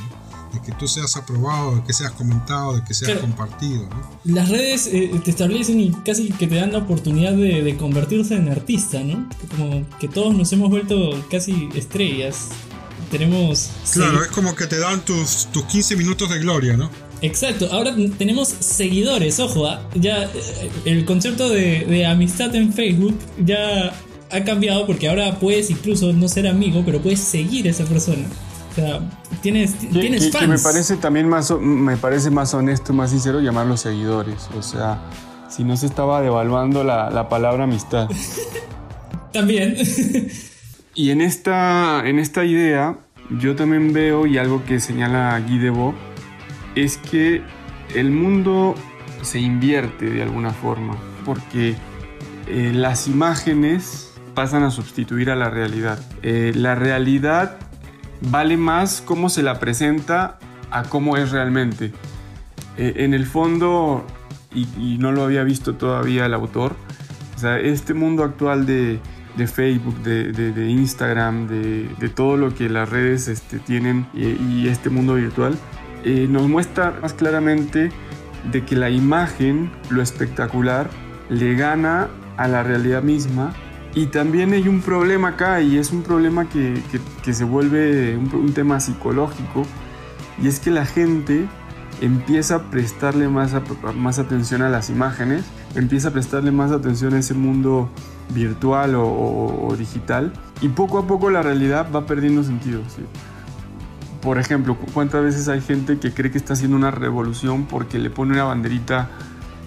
de 0.54 0.62
que 0.62 0.72
tú 0.74 0.88
seas 0.88 1.16
aprobado, 1.18 1.76
de 1.76 1.84
que 1.84 1.94
seas 1.94 2.12
comentado, 2.12 2.76
de 2.76 2.84
que 2.84 2.94
seas 2.94 3.20
compartido. 3.20 3.88
Las 4.24 4.50
redes 4.50 4.88
eh, 4.88 5.12
te 5.24 5.32
establecen 5.32 5.80
y 5.80 5.92
casi 5.92 6.30
que 6.30 6.48
te 6.48 6.56
dan 6.56 6.72
la 6.72 6.80
oportunidad 6.80 7.34
de, 7.34 7.76
convertirse 7.78 8.36
en 8.36 8.50
artista, 8.50 9.04
¿no? 9.04 9.28
Como 9.50 9.88
que 10.00 10.08
todos 10.08 10.34
nos 10.36 10.52
hemos 10.54 10.70
vuelto 10.70 11.26
casi 11.30 11.70
estrellas. 11.76 12.50
Tenemos... 13.10 13.70
Claro, 13.92 14.24
es 14.24 14.30
como 14.30 14.56
que 14.56 14.68
te 14.68 14.80
dan 14.80 15.04
tus, 15.04 15.48
tus 15.52 15.66
15 15.66 15.98
minutos 15.98 16.30
de 16.30 16.40
gloria, 16.40 16.78
¿no? 16.78 16.90
Exacto, 17.22 17.70
ahora 17.72 17.94
tenemos 18.18 18.48
seguidores, 18.48 19.40
ojo, 19.40 19.68
¿ah? 19.68 19.82
ya 19.94 20.24
eh, 20.24 20.72
el 20.86 21.06
concepto 21.06 21.50
de, 21.50 21.86
de, 21.86 22.06
amistad 22.08 22.54
en 22.56 22.74
Facebook 22.74 23.16
ya 23.46 23.94
ha 24.32 24.44
cambiado 24.44 24.88
porque 24.88 25.08
ahora 25.08 25.38
puedes 25.40 25.70
incluso 25.70 26.14
no 26.14 26.28
ser 26.28 26.48
amigo, 26.48 26.82
pero 26.86 27.00
puedes 27.00 27.20
seguir 27.20 27.68
a 27.68 27.72
esa 27.72 27.86
persona. 27.86 28.26
O 28.72 28.74
sea, 28.74 29.02
tienes, 29.42 29.78
tienes 29.78 30.32
fans. 30.32 30.48
me 30.48 30.58
parece 30.58 30.96
también 30.96 31.28
más, 31.28 31.52
me 31.52 31.98
parece 31.98 32.30
más 32.30 32.54
honesto, 32.54 32.94
más 32.94 33.12
sincero 33.12 33.42
llamarlos 33.42 33.82
seguidores. 33.82 34.50
O 34.58 34.64
sea, 34.64 35.02
si 35.50 35.64
no 35.64 35.76
se 35.76 35.86
estaba 35.86 36.22
devaluando 36.22 36.84
la, 36.84 37.10
la 37.10 37.28
palabra 37.28 37.66
amistad. 37.66 38.10
también. 39.34 39.76
y 40.96 41.10
en 41.12 41.22
esta, 41.22 42.08
en 42.08 42.18
esta 42.18 42.46
idea, 42.46 42.98
yo 43.40 43.56
también 43.56 43.92
veo, 43.92 44.26
y 44.26 44.38
algo 44.38 44.64
que 44.64 44.80
señala 44.80 45.42
Guy 45.46 45.60
Debord, 45.60 45.96
es 46.76 46.98
que 46.98 47.42
el 47.96 48.12
mundo 48.12 48.76
se 49.22 49.40
invierte 49.40 50.10
de 50.10 50.24
alguna 50.24 50.52
forma, 50.52 50.96
porque 51.26 51.76
eh, 52.48 52.72
las 52.74 53.08
imágenes 53.08 54.14
pasan 54.34 54.64
a 54.64 54.72
sustituir 54.72 55.30
a 55.30 55.36
la 55.36 55.50
realidad. 55.50 56.00
Eh, 56.24 56.52
la 56.56 56.76
realidad 56.76 57.58
vale 58.22 58.58
más 58.58 59.02
cómo 59.06 59.30
se 59.30 59.44
la 59.44 59.60
presenta 59.60 60.40
a 60.70 60.84
cómo 60.84 61.18
es 61.18 61.32
realmente. 61.32 61.92
Eh, 62.78 62.94
en 62.98 63.14
el 63.14 63.26
fondo, 63.26 64.06
y, 64.54 64.98
no 64.98 65.12
lo 65.12 65.24
había 65.24 65.44
visto 65.44 65.76
todavía 65.76 66.26
el 66.26 66.34
autor, 66.34 66.76
este 67.64 67.96
mundo 67.96 68.24
actual 68.24 68.66
de, 68.66 69.00
Facebook, 69.48 69.98
de, 70.04 70.70
Instagram, 70.70 71.48
de, 71.48 72.10
todo 72.14 72.38
lo 72.38 72.54
que 72.54 72.70
las 72.70 72.88
redes 72.90 73.28
este, 73.28 73.58
tienen 73.58 74.06
y 74.14 74.68
este 74.68 74.92
mundo 74.92 75.16
virtual, 75.16 75.58
eh, 76.04 76.28
nos 76.30 76.48
muestra 76.48 76.98
más 77.02 77.14
claramente 77.14 77.92
de 78.52 78.66
que 78.66 78.76
la 78.76 78.90
imagen, 78.90 79.72
lo 79.90 80.02
espectacular, 80.02 80.90
le 81.30 81.56
gana 81.56 82.10
a 82.38 82.48
la 82.48 82.64
realidad 82.64 83.04
misma. 83.04 83.54
Y 83.94 84.08
también 84.08 84.54
hay 84.54 84.68
un 84.68 84.82
problema 84.82 85.30
acá, 85.30 85.62
y 85.62 85.78
es 85.78 85.92
un 85.92 86.02
problema 86.02 86.48
que, 86.48 86.82
se 87.32 87.44
vuelve 87.44 88.18
un, 88.18 88.54
tema 88.54 88.80
psicológico, 88.80 89.64
y 90.42 90.48
es 90.48 90.60
que 90.60 90.72
la 90.72 90.86
gente 90.86 91.46
empieza 92.00 92.56
a 92.56 92.72
prestarle 92.72 93.28
más, 93.28 93.54
más 93.96 94.18
atención 94.18 94.62
a 94.62 94.70
las 94.70 94.90
imágenes, 94.90 95.44
empieza 95.76 96.08
a 96.08 96.12
prestarle 96.12 96.52
más 96.52 96.72
atención 96.72 97.14
a 97.14 97.20
ese 97.20 97.34
mundo 97.34 97.90
virtual 98.34 98.96
o, 98.96 99.76
digital, 99.78 100.32
y 100.62 100.70
poco 100.70 100.98
a 101.00 101.06
poco 101.06 101.30
la 101.30 101.42
realidad 101.42 101.88
va 101.94 102.06
perdiendo 102.06 102.44
sentido. 102.44 102.82
Por 104.22 104.38
ejemplo, 104.38 104.78
¿cuántas 104.94 105.24
veces 105.24 105.48
hay 105.48 105.62
gente 105.62 105.98
que 105.98 106.14
cree 106.14 106.30
que 106.30 106.38
está 106.38 106.54
haciendo 106.54 106.78
una 106.78 106.92
revolución 106.92 107.66
porque 107.66 107.98
le 107.98 108.10
pone 108.12 108.34
una 108.34 108.44
banderita 108.44 109.10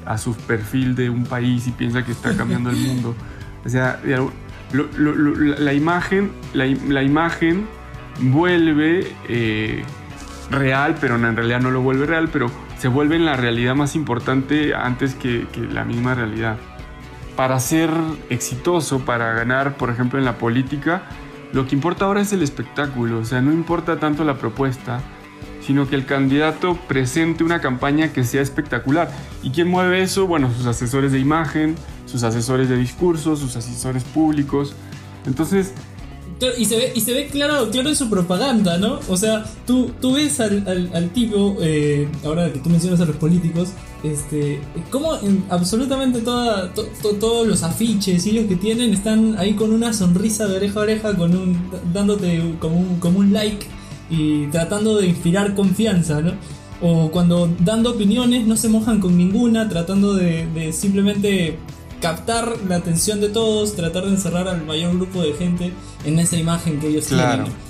a 0.07 0.17
su 0.17 0.35
perfil 0.35 0.95
de 0.95 1.11
un 1.11 1.25
país 1.25 1.67
y 1.67 1.73
piensa 1.73 2.05
que 2.05 2.13
está 2.13 2.37
cambiando 2.37 2.71
el 2.71 2.77
mundo? 2.77 3.17
O 3.65 3.69
sea, 3.69 4.01
la 4.73 5.73
imagen, 5.73 6.31
la, 6.53 7.03
imagen 7.03 7.67
vuelve 8.21 9.13
eh, 9.29 9.83
real, 10.51 10.97
pero 11.01 11.17
en 11.17 11.37
realidad 11.37 11.61
no 11.61 11.73
lo 11.73 11.81
vuelve 11.81 12.07
real, 12.07 12.29
pero 12.33 12.49
se 12.79 12.87
vuelve 12.87 13.17
en 13.17 13.25
la 13.25 13.37
realidad 13.37 13.75
más 13.75 13.97
importante 13.97 14.75
antes 14.75 15.17
que, 15.17 15.49
que 15.53 15.63
la 15.63 15.85
misma 15.85 16.15
realidad. 16.15 16.59
Para 17.35 17.59
ser 17.59 17.91
exitoso, 18.31 19.05
para 19.05 19.33
ganar, 19.33 19.77
por 19.77 19.91
ejemplo, 19.91 20.21
en 20.21 20.25
la 20.25 20.39
política, 20.39 21.03
lo 21.55 21.69
que 21.69 21.77
importa 21.77 22.05
ahora 22.05 22.21
es 22.21 22.33
el 22.33 22.43
espectáculo, 22.43 23.21
o 23.21 23.25
sea, 23.25 23.41
no 23.41 23.53
importa 23.53 24.01
tanto 24.01 24.25
la 24.25 24.39
propuesta, 24.39 25.01
sino 25.61 25.89
que 25.89 25.95
el 25.95 26.05
candidato 26.05 26.77
presente 26.89 27.45
una 27.45 27.61
campaña 27.61 28.13
que 28.13 28.25
sea 28.25 28.43
espectacular. 28.43 29.09
¿Y 29.43 29.51
quién 29.51 29.69
mueve 29.69 30.03
eso? 30.03 30.27
Bueno, 30.27 30.53
sus 30.53 30.67
asesores 30.67 31.13
de 31.13 31.21
imagen, 31.21 31.77
sus 32.07 32.25
asesores 32.25 32.69
de 32.69 32.77
discurso, 32.77 33.37
sus 33.37 33.55
asesores 33.55 34.03
públicos. 34.03 34.75
Entonces, 35.27 35.73
y 36.59 36.65
se 36.65 36.77
ve, 36.77 36.93
y 36.95 37.01
se 37.01 37.13
ve 37.13 37.27
claro, 37.29 37.71
claro 37.71 37.89
en 37.89 37.97
su 37.97 38.11
propaganda, 38.11 38.77
¿no? 38.79 39.01
O 39.09 39.17
sea, 39.17 39.45
tú, 39.67 39.93
tú 40.01 40.15
ves 40.15 40.41
al, 40.41 40.91
al, 40.93 41.11
tipo, 41.11 41.57
eh, 41.61 42.09
ahora 42.25 42.53
que 42.53 42.59
tú 42.59 42.71
mencionas 42.71 43.01
a 43.01 43.05
los 43.05 43.17
políticos, 43.17 43.71
este, 44.03 44.61
como 44.91 45.15
en 45.17 45.45
absolutamente 45.49 46.21
toda, 46.21 46.73
todos 46.75 47.47
los 47.47 47.63
afiches 47.63 48.27
y 48.27 48.31
ellos 48.31 48.47
que 48.47 48.57
tienen 48.57 48.93
están 48.93 49.37
ahí 49.39 49.55
con 49.55 49.73
una 49.73 49.93
sonrisa 49.93 50.47
de 50.47 50.57
oreja 50.57 50.81
a 50.81 50.83
oreja, 50.83 51.17
con 51.17 51.35
un, 51.37 51.71
dándote 51.93 52.57
como 52.59 52.77
un, 52.77 52.99
como 52.99 53.21
un 53.21 53.33
like 53.33 53.67
y 54.11 54.47
tratando 54.49 54.97
de 54.97 55.07
inspirar 55.07 55.55
confianza, 55.55 56.21
¿no? 56.21 56.33
O 56.83 57.11
cuando 57.11 57.49
dando 57.61 57.93
opiniones 57.93 58.47
no 58.47 58.57
se 58.57 58.69
mojan 58.69 59.01
con 59.01 59.17
ninguna, 59.17 59.69
tratando 59.69 60.15
de, 60.15 60.47
de 60.49 60.73
simplemente 60.73 61.57
captar 62.05 62.59
la 62.69 62.77
atención 62.77 63.19
de 63.23 63.31
todos, 63.31 63.77
tratar 63.77 64.05
de 64.05 64.11
encerrar 64.11 64.47
al 64.47 64.67
mayor 64.67 64.95
grupo 64.95 65.23
de 65.23 65.33
gente 65.33 65.73
en 66.05 66.19
esa 66.19 66.37
imagen 66.37 66.79
que 66.79 66.89
ellos 66.89 67.07
claro. 67.07 67.45
tienen. 67.45 67.61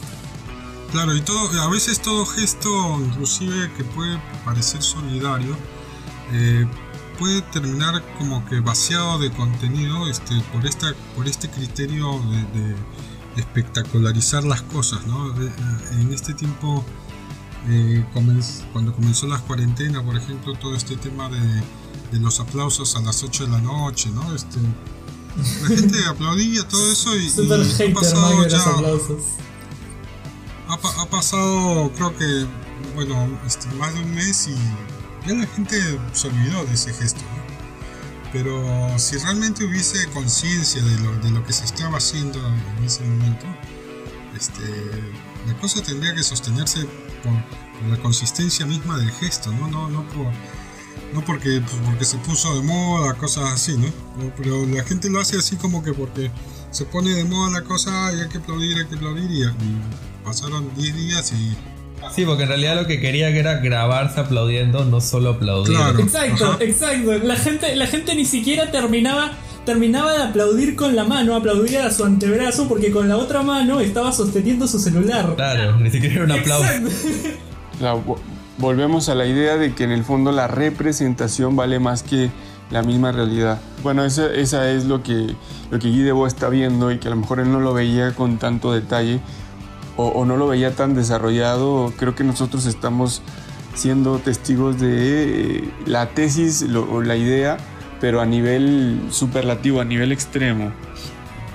Claro, 0.90 1.14
y 1.14 1.20
todo, 1.20 1.62
a 1.62 1.70
veces 1.70 2.02
todo 2.02 2.26
gesto, 2.26 2.68
inclusive 2.98 3.70
que 3.76 3.84
puede 3.84 4.20
parecer 4.44 4.82
solidario, 4.82 5.56
eh, 6.32 6.66
puede 7.16 7.42
terminar 7.42 8.02
como 8.18 8.44
que 8.46 8.58
vaciado 8.58 9.20
de 9.20 9.30
contenido 9.30 10.10
este, 10.10 10.34
por, 10.52 10.66
esta, 10.66 10.92
por 11.14 11.28
este 11.28 11.48
criterio 11.48 12.20
de, 12.54 12.74
espectacularizar 13.40 14.42
las 14.42 14.62
cosas. 14.62 15.06
¿no? 15.06 15.30
Eh, 15.30 15.52
en 16.00 16.12
este 16.12 16.34
tiempo, 16.34 16.84
eh, 17.68 18.04
cuando 18.12 18.92
comenzó 18.92 19.28
la 19.28 19.38
cuarentena, 19.38 20.02
por 20.02 20.16
ejemplo, 20.16 20.54
todo 20.54 20.74
este 20.74 20.96
tema 20.96 21.28
de 21.28 21.62
de 22.10 22.18
los 22.18 22.40
aplausos 22.40 22.96
a 22.96 23.00
las 23.00 23.22
8 23.22 23.46
de 23.46 23.50
la 23.50 23.60
noche, 23.60 24.10
¿no? 24.10 24.34
Este, 24.34 24.58
la 25.62 25.68
gente 25.76 25.98
aplaudía 26.08 26.66
todo 26.68 26.92
eso 26.92 27.16
y, 27.16 27.28
ha 27.28 27.94
pasado 27.94 28.46
ya. 28.46 28.64
Ha, 30.68 31.06
pasado, 31.06 31.92
creo 31.94 32.16
que, 32.16 32.46
bueno, 32.94 33.38
este, 33.46 33.68
más 33.74 33.94
de 33.94 34.00
un 34.00 34.14
mes 34.14 34.48
y 34.48 35.26
ya 35.26 35.34
la 35.34 35.46
gente 35.46 35.78
se 36.12 36.28
olvidó 36.28 36.64
de 36.64 36.74
ese 36.74 36.92
gesto, 36.92 37.20
¿no? 37.20 37.44
Pero 38.32 38.98
si 38.98 39.16
realmente 39.18 39.64
hubiese 39.64 40.08
conciencia 40.10 40.82
de 40.82 40.98
lo, 41.00 41.16
de 41.18 41.30
lo 41.30 41.44
que 41.46 41.52
se 41.52 41.64
estaba 41.64 41.98
haciendo 41.98 42.40
en 42.78 42.84
ese 42.84 43.04
momento, 43.04 43.46
este, 44.36 44.64
la 45.46 45.56
cosa 45.60 45.82
tendría 45.82 46.14
que 46.14 46.22
sostenerse 46.22 46.80
por, 47.22 47.32
por 47.78 47.88
la 47.88 48.02
consistencia 48.02 48.66
misma 48.66 48.98
del 48.98 49.12
gesto, 49.12 49.52
¿no? 49.52 49.68
No, 49.68 49.88
no 49.88 50.02
por 50.08 50.32
no 51.12 51.24
porque, 51.24 51.60
pues, 51.60 51.76
porque 51.84 52.04
se 52.04 52.18
puso 52.18 52.54
de 52.54 52.62
moda, 52.62 53.14
cosas 53.14 53.52
así, 53.52 53.76
¿no? 53.76 53.88
Pero 54.36 54.66
la 54.66 54.82
gente 54.82 55.08
lo 55.10 55.20
hace 55.20 55.36
así 55.36 55.56
como 55.56 55.82
que 55.82 55.92
porque 55.92 56.30
se 56.70 56.84
pone 56.84 57.10
de 57.10 57.24
moda 57.24 57.50
la 57.50 57.62
cosa 57.62 58.12
y 58.12 58.20
hay 58.20 58.28
que 58.28 58.38
aplaudir, 58.38 58.78
hay 58.78 58.86
que 58.86 58.96
aplaudir 58.96 59.30
y, 59.30 59.44
pasaron 60.24 60.70
10 60.76 60.96
días 60.96 61.32
y... 61.32 61.56
Sí, 62.14 62.24
porque 62.26 62.42
en 62.42 62.48
realidad 62.50 62.76
lo 62.76 62.86
que 62.86 63.00
quería 63.00 63.28
era 63.28 63.58
grabarse 63.58 64.20
aplaudiendo, 64.20 64.84
no 64.84 65.00
solo 65.00 65.30
aplaudir. 65.30 65.76
exacto, 65.98 66.58
exacto. 66.60 67.12
La 67.22 67.36
gente, 67.36 67.74
la 67.76 67.86
gente 67.86 68.14
ni 68.14 68.24
siquiera 68.24 68.70
terminaba 68.70 69.32
terminaba 69.64 70.12
de 70.12 70.22
aplaudir 70.22 70.76
con 70.76 70.94
la 70.94 71.04
mano, 71.04 71.34
aplaudía 71.34 71.86
a 71.86 71.90
su 71.90 72.04
antebrazo 72.04 72.68
porque 72.68 72.90
con 72.90 73.08
la 73.08 73.16
otra 73.16 73.42
mano 73.42 73.80
estaba 73.80 74.12
sosteniendo 74.12 74.66
su 74.66 74.78
celular. 74.78 75.34
Claro, 75.36 75.78
ni 75.78 75.90
siquiera 75.90 76.16
era 76.16 76.24
un 76.24 76.32
aplauso. 76.32 76.68
Volvemos 78.58 79.08
a 79.08 79.14
la 79.14 79.26
idea 79.26 79.56
de 79.56 79.74
que 79.74 79.84
en 79.84 79.90
el 79.90 80.04
fondo 80.04 80.32
la 80.32 80.46
representación 80.46 81.56
vale 81.56 81.78
más 81.78 82.02
que 82.02 82.30
la 82.70 82.82
misma 82.82 83.12
realidad. 83.12 83.60
Bueno, 83.82 84.04
esa, 84.04 84.32
esa 84.32 84.70
es 84.70 84.84
lo 84.84 85.02
que, 85.02 85.34
lo 85.70 85.78
que 85.78 85.90
Guy 85.90 86.26
está 86.26 86.48
viendo 86.48 86.90
y 86.90 86.98
que 86.98 87.08
a 87.08 87.10
lo 87.10 87.16
mejor 87.16 87.40
él 87.40 87.52
no 87.52 87.60
lo 87.60 87.74
veía 87.74 88.12
con 88.14 88.38
tanto 88.38 88.72
detalle 88.72 89.20
o, 89.96 90.24
no 90.24 90.36
lo 90.36 90.48
veía 90.48 90.74
tan 90.74 90.94
desarrollado. 90.94 91.92
Creo 91.96 92.14
que 92.14 92.24
nosotros 92.24 92.66
estamos 92.66 93.22
siendo 93.74 94.18
testigos 94.18 94.80
de 94.80 95.58
eh, 95.58 95.70
la 95.86 96.10
tesis 96.10 96.66
o 96.74 97.02
la 97.02 97.16
idea, 97.16 97.58
pero 98.00 98.20
a 98.20 98.26
nivel 98.26 99.06
superlativo, 99.10 99.80
a 99.80 99.84
nivel 99.84 100.10
extremo. 100.10 100.72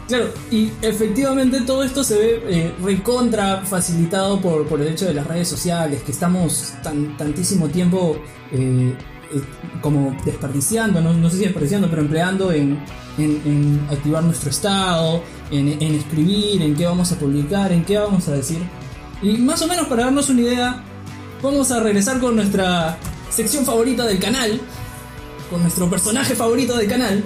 Claro, 0.09 0.33
y 0.49 0.71
efectivamente 0.81 1.61
todo 1.61 1.83
esto 1.83 2.03
se 2.03 2.17
ve 2.17 2.43
eh, 2.47 2.75
recontra 2.81 3.61
facilitado 3.63 4.41
por, 4.41 4.81
el 4.81 4.87
hecho 4.87 5.05
de 5.05 5.13
las 5.13 5.27
redes 5.27 5.47
sociales, 5.47 6.01
que 6.01 6.11
estamos 6.11 6.73
tan, 6.81 7.15
tantísimo 7.15 7.67
tiempo 7.67 8.17
eh, 8.51 8.95
eh, 9.31 9.41
como 9.81 10.17
desperdiciando, 10.25 10.99
no, 10.99 11.29
sé 11.29 11.37
si 11.37 11.43
desperdiciando, 11.43 11.91
pero 11.91 12.01
empleando 12.01 12.51
en, 12.51 12.79
activar 13.91 14.23
nuestro 14.23 14.49
estado, 14.49 15.21
en, 15.51 15.79
en 15.79 15.93
escribir, 15.93 16.63
en 16.63 16.75
qué 16.75 16.87
vamos 16.87 17.11
a 17.11 17.15
publicar, 17.15 17.71
en 17.71 17.85
qué 17.85 17.99
vamos 17.99 18.27
a 18.29 18.31
decir. 18.31 18.63
Y 19.21 19.37
más 19.37 19.61
o 19.61 19.67
menos 19.67 19.85
para 19.85 20.05
darnos 20.05 20.27
una 20.29 20.41
idea, 20.41 20.83
vamos 21.43 21.69
a 21.69 21.81
regresar 21.81 22.19
con 22.19 22.35
nuestra 22.35 22.97
sección 23.29 23.63
favorita 23.63 24.07
del 24.07 24.17
canal, 24.17 24.59
con 25.51 25.61
nuestro 25.61 25.87
personaje 25.87 26.33
favorito 26.33 26.75
del 26.75 26.87
canal. 26.87 27.23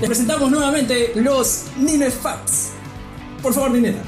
Les 0.00 0.08
presentamos 0.08 0.48
nuevamente 0.48 1.10
los 1.16 1.64
Nine 1.76 2.08
Facts. 2.12 2.68
Por 3.42 3.52
favor, 3.52 3.72
Nineta. 3.72 4.00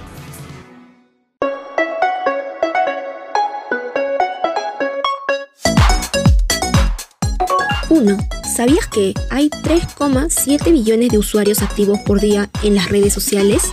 1. 7.88 8.18
¿Sabías 8.54 8.86
que 8.86 9.14
hay 9.30 9.50
3,7 9.50 10.70
billones 10.70 11.08
de 11.08 11.18
usuarios 11.18 11.60
activos 11.60 11.98
por 12.06 12.20
día 12.20 12.48
en 12.62 12.76
las 12.76 12.88
redes 12.88 13.12
sociales? 13.12 13.64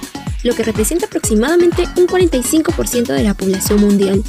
Lo 0.41 0.55
que 0.55 0.63
representa 0.63 1.05
aproximadamente 1.05 1.83
un 1.97 2.07
45% 2.07 3.13
de 3.13 3.23
la 3.23 3.35
población 3.35 3.79
mundial. 3.79 4.23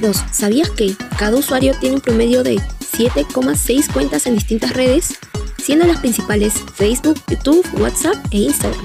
2. 0.00 0.24
¿Sabías 0.30 0.70
que 0.70 0.94
cada 1.18 1.36
usuario 1.36 1.74
tiene 1.80 1.96
un 1.96 2.00
promedio 2.00 2.44
de 2.44 2.60
7,6 2.96 3.92
cuentas 3.92 4.26
en 4.26 4.36
distintas 4.36 4.72
redes? 4.72 5.18
Siendo 5.62 5.86
las 5.86 6.00
principales 6.00 6.54
Facebook, 6.76 7.20
YouTube, 7.28 7.66
WhatsApp 7.78 8.14
e 8.30 8.38
Instagram. 8.38 8.82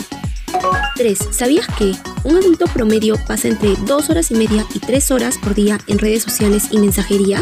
3. 0.98 1.20
¿Sabías 1.32 1.66
que 1.78 1.96
un 2.26 2.36
adulto 2.36 2.66
promedio 2.66 3.16
pasa 3.26 3.48
entre 3.48 3.76
2 3.86 4.10
horas 4.10 4.30
y 4.32 4.36
media 4.36 4.66
y 4.74 4.80
3 4.80 5.12
horas 5.12 5.38
por 5.38 5.56
día 5.56 5.80
en 5.88 5.98
redes 5.98 6.24
sociales 6.24 6.66
y 6.72 6.80
mensajería? 6.80 7.42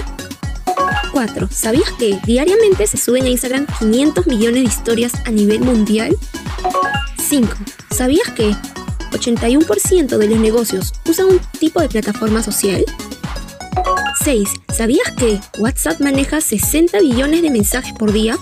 4. 1.12 1.50
¿Sabías 1.52 1.92
que 1.94 2.20
diariamente 2.24 2.86
se 2.86 2.98
suben 2.98 3.26
a 3.26 3.30
Instagram 3.30 3.66
500 3.80 4.28
millones 4.28 4.64
de 4.64 4.70
historias 4.70 5.14
a 5.26 5.32
nivel 5.32 5.62
mundial? 5.62 6.16
5. 7.18 7.52
¿Sabías 7.90 8.30
que 8.36 8.56
81% 9.12 10.18
de 10.18 10.28
los 10.28 10.40
negocios 10.40 10.94
usan 11.08 11.26
un 11.26 11.40
tipo 11.60 11.82
de 11.82 11.90
plataforma 11.90 12.44
social? 12.44 12.86
6. 14.30 14.48
¿Sabías 14.78 15.12
que 15.18 15.40
WhatsApp 15.58 16.02
maneja 16.02 16.40
60 16.40 17.00
billones 17.00 17.42
de 17.42 17.50
mensajes 17.50 17.94
por 17.94 18.14
día? 18.14 18.38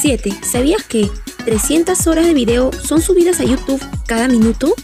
7. 0.00 0.34
¿Sabías 0.42 0.82
que 0.82 1.08
300 1.44 2.04
horas 2.08 2.26
de 2.26 2.34
video 2.34 2.72
son 2.84 3.00
subidas 3.00 3.38
a 3.38 3.44
YouTube 3.44 3.80
cada 4.08 4.26
minuto? 4.26 4.74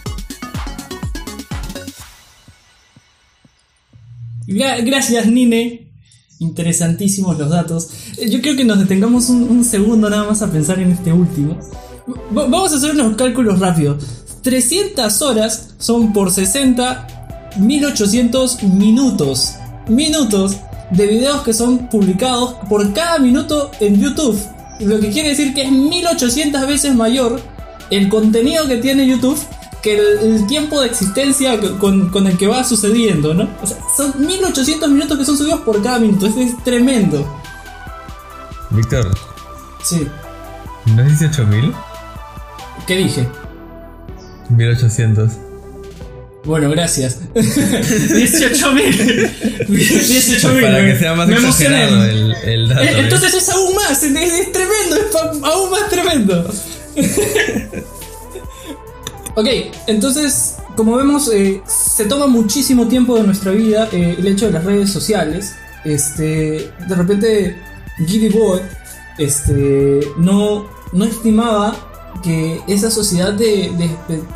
Gracias, 4.47 5.27
Nine. 5.27 5.91
Interesantísimos 6.39 7.37
los 7.37 7.51
datos. 7.51 7.91
Eh, 8.19 8.31
yo 8.31 8.41
creo 8.41 8.55
que 8.55 8.65
nos 8.65 8.79
detengamos 8.79 9.29
un, 9.31 9.65
segundo 9.65 10.09
nada 10.09 10.23
más 10.23 10.43
a 10.43 10.53
pensar 10.53 10.79
en 10.79 10.93
este 10.93 11.13
último. 11.13 11.59
vamos 12.31 12.73
a 12.73 12.77
hacer 12.77 12.93
unos 12.93 13.17
cálculos 13.17 13.59
rápidos. 13.59 14.05
300 14.43 15.23
horas 15.23 15.75
son 15.79 16.13
por 16.13 16.31
60, 16.31 17.49
1800 17.59 18.63
minutos. 18.63 19.55
Minutos 19.89 20.59
de 20.91 21.07
videos 21.07 21.43
que 21.43 21.53
son 21.53 21.89
publicados 21.89 22.55
por 22.69 22.93
cada 22.93 23.19
minuto 23.19 23.71
en 23.81 24.01
YouTube. 24.01 24.41
Lo 24.81 25.01
que 25.01 25.11
quiere 25.11 25.31
decir 25.31 25.55
que 25.55 25.63
es 25.63 25.71
1800 25.71 26.67
veces 26.67 26.95
mayor 26.95 27.41
el 27.91 28.09
contenido 28.09 28.67
que 28.67 28.77
tiene 28.77 29.07
YouTube 29.07 29.39
que 29.83 29.97
el, 29.97 30.47
tiempo 30.47 30.81
de 30.81 30.89
existencia 30.89 31.59
con, 31.79 32.27
el 32.27 32.37
que 32.37 32.47
va 32.47 32.65
sucediendo, 32.65 33.33
¿no? 33.33 33.49
O 33.63 33.67
sea, 33.67 33.79
son 33.97 34.15
1800 34.27 34.89
minutos 34.91 35.19
que 35.19 35.25
son 35.25 35.37
subidos 35.37 35.61
por 35.61 35.83
cada 35.83 35.99
minuto, 35.99 36.27
es, 36.27 36.37
es 36.37 36.65
tremendo. 36.65 37.27
Víctor. 38.71 39.17
Sí. 39.85 40.07
¿No 40.95 41.03
es 41.03 41.21
18.000? 41.21 41.75
¿Qué 42.87 42.97
dije? 42.97 43.29
1800. 44.51 45.48
Bueno, 46.45 46.71
gracias. 46.71 47.19
18.000. 47.35 49.67
18.000. 49.69 50.63
Para 50.63 50.85
que 50.85 50.99
sea 50.99 51.15
más 51.15 51.29
exagerado 51.29 52.05
el, 52.05 52.35
el 52.45 52.69
dato. 52.69 52.83
Eh, 52.83 53.01
entonces 53.01 53.35
es 53.35 53.49
aún 53.49 53.75
más, 53.75 54.03
es, 54.03 54.15
es 54.15 54.53
tremendo, 54.53 54.97
es 54.97 55.15
aún 55.43 55.71
más 55.71 55.89
tremendo. 55.89 56.51
Ok, 59.39 59.47
entonces, 59.87 60.57
como 60.75 60.97
vemos, 60.97 61.33
eh, 61.33 61.63
se 61.65 62.07
toma 62.07 62.27
muchísimo 62.27 62.89
tiempo 62.89 63.15
de 63.15 63.23
nuestra 63.23 63.53
vida 63.53 63.89
eh, 63.93 64.17
el 64.19 64.27
hecho 64.27 64.47
de 64.47 64.53
las 64.53 64.65
redes 64.65 64.91
sociales. 64.91 65.55
Este, 65.85 66.73
de 66.89 66.95
repente, 66.97 67.57
Giddy 68.05 68.31
Boy 68.31 68.59
este, 69.17 70.01
no, 70.17 70.67
no 70.93 71.05
estimaba 71.05 72.19
que 72.25 72.61
esa 72.67 72.91
sociedad 72.91 73.33
de, 73.33 73.71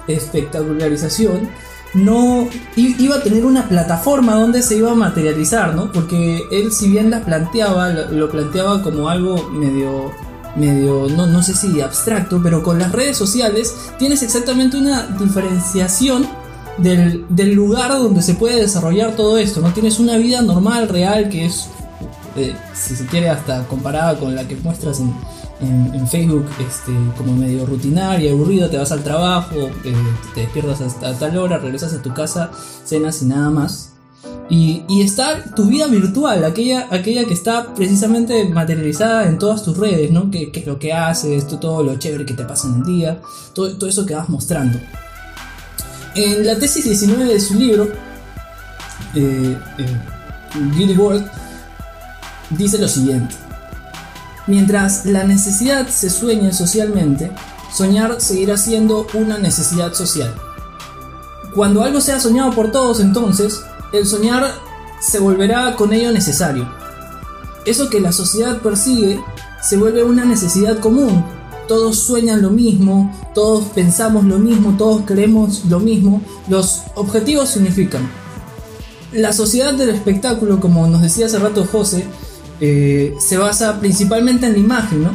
espectacularización 0.07 1.51
no 1.95 2.49
iba 2.77 3.17
a 3.17 3.23
tener 3.23 3.45
una 3.45 3.69
plataforma 3.69 4.35
donde 4.35 4.63
se 4.63 4.77
iba 4.77 4.93
a 4.93 4.95
materializar, 4.95 5.75
¿no? 5.75 5.93
Porque 5.93 6.43
él, 6.51 6.73
si 6.73 6.89
bien 6.89 7.11
la 7.11 7.25
planteaba, 7.25 7.91
lo 7.91 8.31
planteaba 8.31 8.83
como 8.83 9.09
algo 9.09 9.49
medio 9.51 10.11
medio, 10.57 11.07
no, 11.09 11.27
no 11.27 11.43
sé 11.43 11.55
si 11.55 11.81
abstracto, 11.81 12.41
pero 12.43 12.63
con 12.63 12.79
las 12.79 12.93
redes 12.93 13.17
sociales 13.17 13.75
tienes 13.99 14.23
exactamente 14.23 14.77
una 14.77 15.07
diferenciación 15.19 16.27
del, 16.79 17.55
lugar 17.55 17.91
donde 17.91 18.23
se 18.23 18.35
puede 18.35 18.61
desarrollar 18.61 19.15
todo 19.17 19.39
esto, 19.39 19.61
¿no? 19.61 19.73
Tienes 19.73 19.99
una 19.99 20.17
vida 20.17 20.43
normal, 20.43 20.89
real, 20.89 21.29
que 21.29 21.47
es, 21.47 21.69
eh, 22.37 22.55
si 22.75 22.97
se 22.97 23.07
quiere, 23.07 23.31
hasta 23.31 23.65
comparada 23.67 24.19
con 24.19 24.35
la 24.35 24.47
que 24.47 24.57
muestras 24.57 25.01
en, 25.01 25.15
Facebook, 26.09 26.47
este, 26.61 26.93
como 27.17 27.35
medio 27.35 27.65
rutinaria, 27.67 28.33
aburrida, 28.33 28.71
te 28.71 28.79
vas 28.79 28.93
al 28.93 29.03
trabajo, 29.03 29.57
eh, 29.85 29.95
te 30.35 30.41
despiertas 30.41 30.81
hasta 30.81 31.19
tal 31.19 31.37
hora, 31.37 31.59
regresas 31.59 31.93
a 31.95 32.03
tu 32.03 32.13
casa, 32.13 32.51
cenas 32.85 33.23
y 33.23 33.27
nada 33.27 33.51
más. 33.51 33.93
Y, 34.51 34.83
está 35.01 35.55
tu 35.55 35.67
vida 35.67 35.87
virtual, 35.87 36.45
aquella, 36.45 36.89
aquella 36.91 37.25
que 37.25 37.33
está 37.33 37.75
precisamente 37.75 38.45
materializada 38.49 39.27
en 39.27 39.39
todas 39.39 39.63
tus 39.63 39.77
redes, 39.79 40.11
¿no? 40.11 40.31
¿Qué, 40.31 40.51
es 40.53 40.67
lo 40.67 40.79
que 40.79 40.93
haces? 40.93 41.47
Todo 41.49 41.83
lo 41.83 41.97
chévere 41.97 42.27
que 42.27 42.35
te 42.35 42.45
pasa 42.45 42.69
en 42.69 42.75
el 42.75 42.85
día, 42.85 43.21
todo, 43.55 43.75
todo 43.79 43.89
eso 43.89 44.05
que 44.05 44.15
vas 44.15 44.29
mostrando. 44.29 44.79
En 46.15 46.47
la 46.47 46.59
tesis 46.59 46.85
19 46.85 47.25
de 47.25 47.41
su 47.41 47.55
libro, 47.55 47.89
eh, 49.15 49.57
eh 49.79 50.99
World, 50.99 51.27
dice 52.51 52.79
lo 52.79 52.89
siguiente. 52.89 53.35
Mientras 54.47 55.07
la 55.07 55.25
necesidad 55.25 55.89
se 55.89 56.11
sueñe 56.11 56.53
socialmente, 56.53 57.31
soñar 57.73 58.21
seguirá 58.21 58.57
siendo 58.57 59.07
una 59.15 59.39
necesidad 59.39 59.95
social. 59.95 60.35
Cuando 61.55 61.83
algo 61.83 62.01
sea 62.01 62.19
soñado 62.19 62.53
por 62.53 62.73
todos, 62.73 63.01
entonces, 63.01 63.63
el 63.93 64.07
soñar 64.07 64.53
se 65.01 65.19
volverá 65.19 65.77
con 65.77 65.93
ello 65.93 66.11
necesario. 66.11 66.69
Eso 67.65 67.89
que 67.89 68.01
la 68.01 68.11
sociedad 68.11 68.59
persigue 68.59 69.21
se 69.63 69.77
vuelve 69.77 70.03
una 70.03 70.25
necesidad 70.25 70.81
común. 70.81 71.25
Todos 71.69 72.01
sueñan 72.01 72.43
lo 72.43 72.51
mismo, 72.51 73.15
todos 73.35 73.67
pensamos 73.67 74.25
lo 74.25 74.39
mismo, 74.39 74.75
todos 74.77 75.03
creemos 75.07 75.65
lo 75.67 75.79
mismo. 75.79 76.21
Los 76.49 76.83
objetivos 76.97 77.51
significan. 77.51 78.11
La 79.13 79.33
sociedad 79.33 79.75
del 79.75 79.91
espectáculo, 79.91 80.59
como 80.59 80.87
nos 80.89 81.03
decía 81.03 81.27
hace 81.27 81.39
rato 81.39 81.67
José, 81.71 82.05
eh, 82.65 83.17
se 83.19 83.39
basa 83.39 83.81
principalmente 83.81 84.47
en 84.47 84.53
la 84.53 84.59
imagen, 84.59 85.03
¿no? 85.03 85.11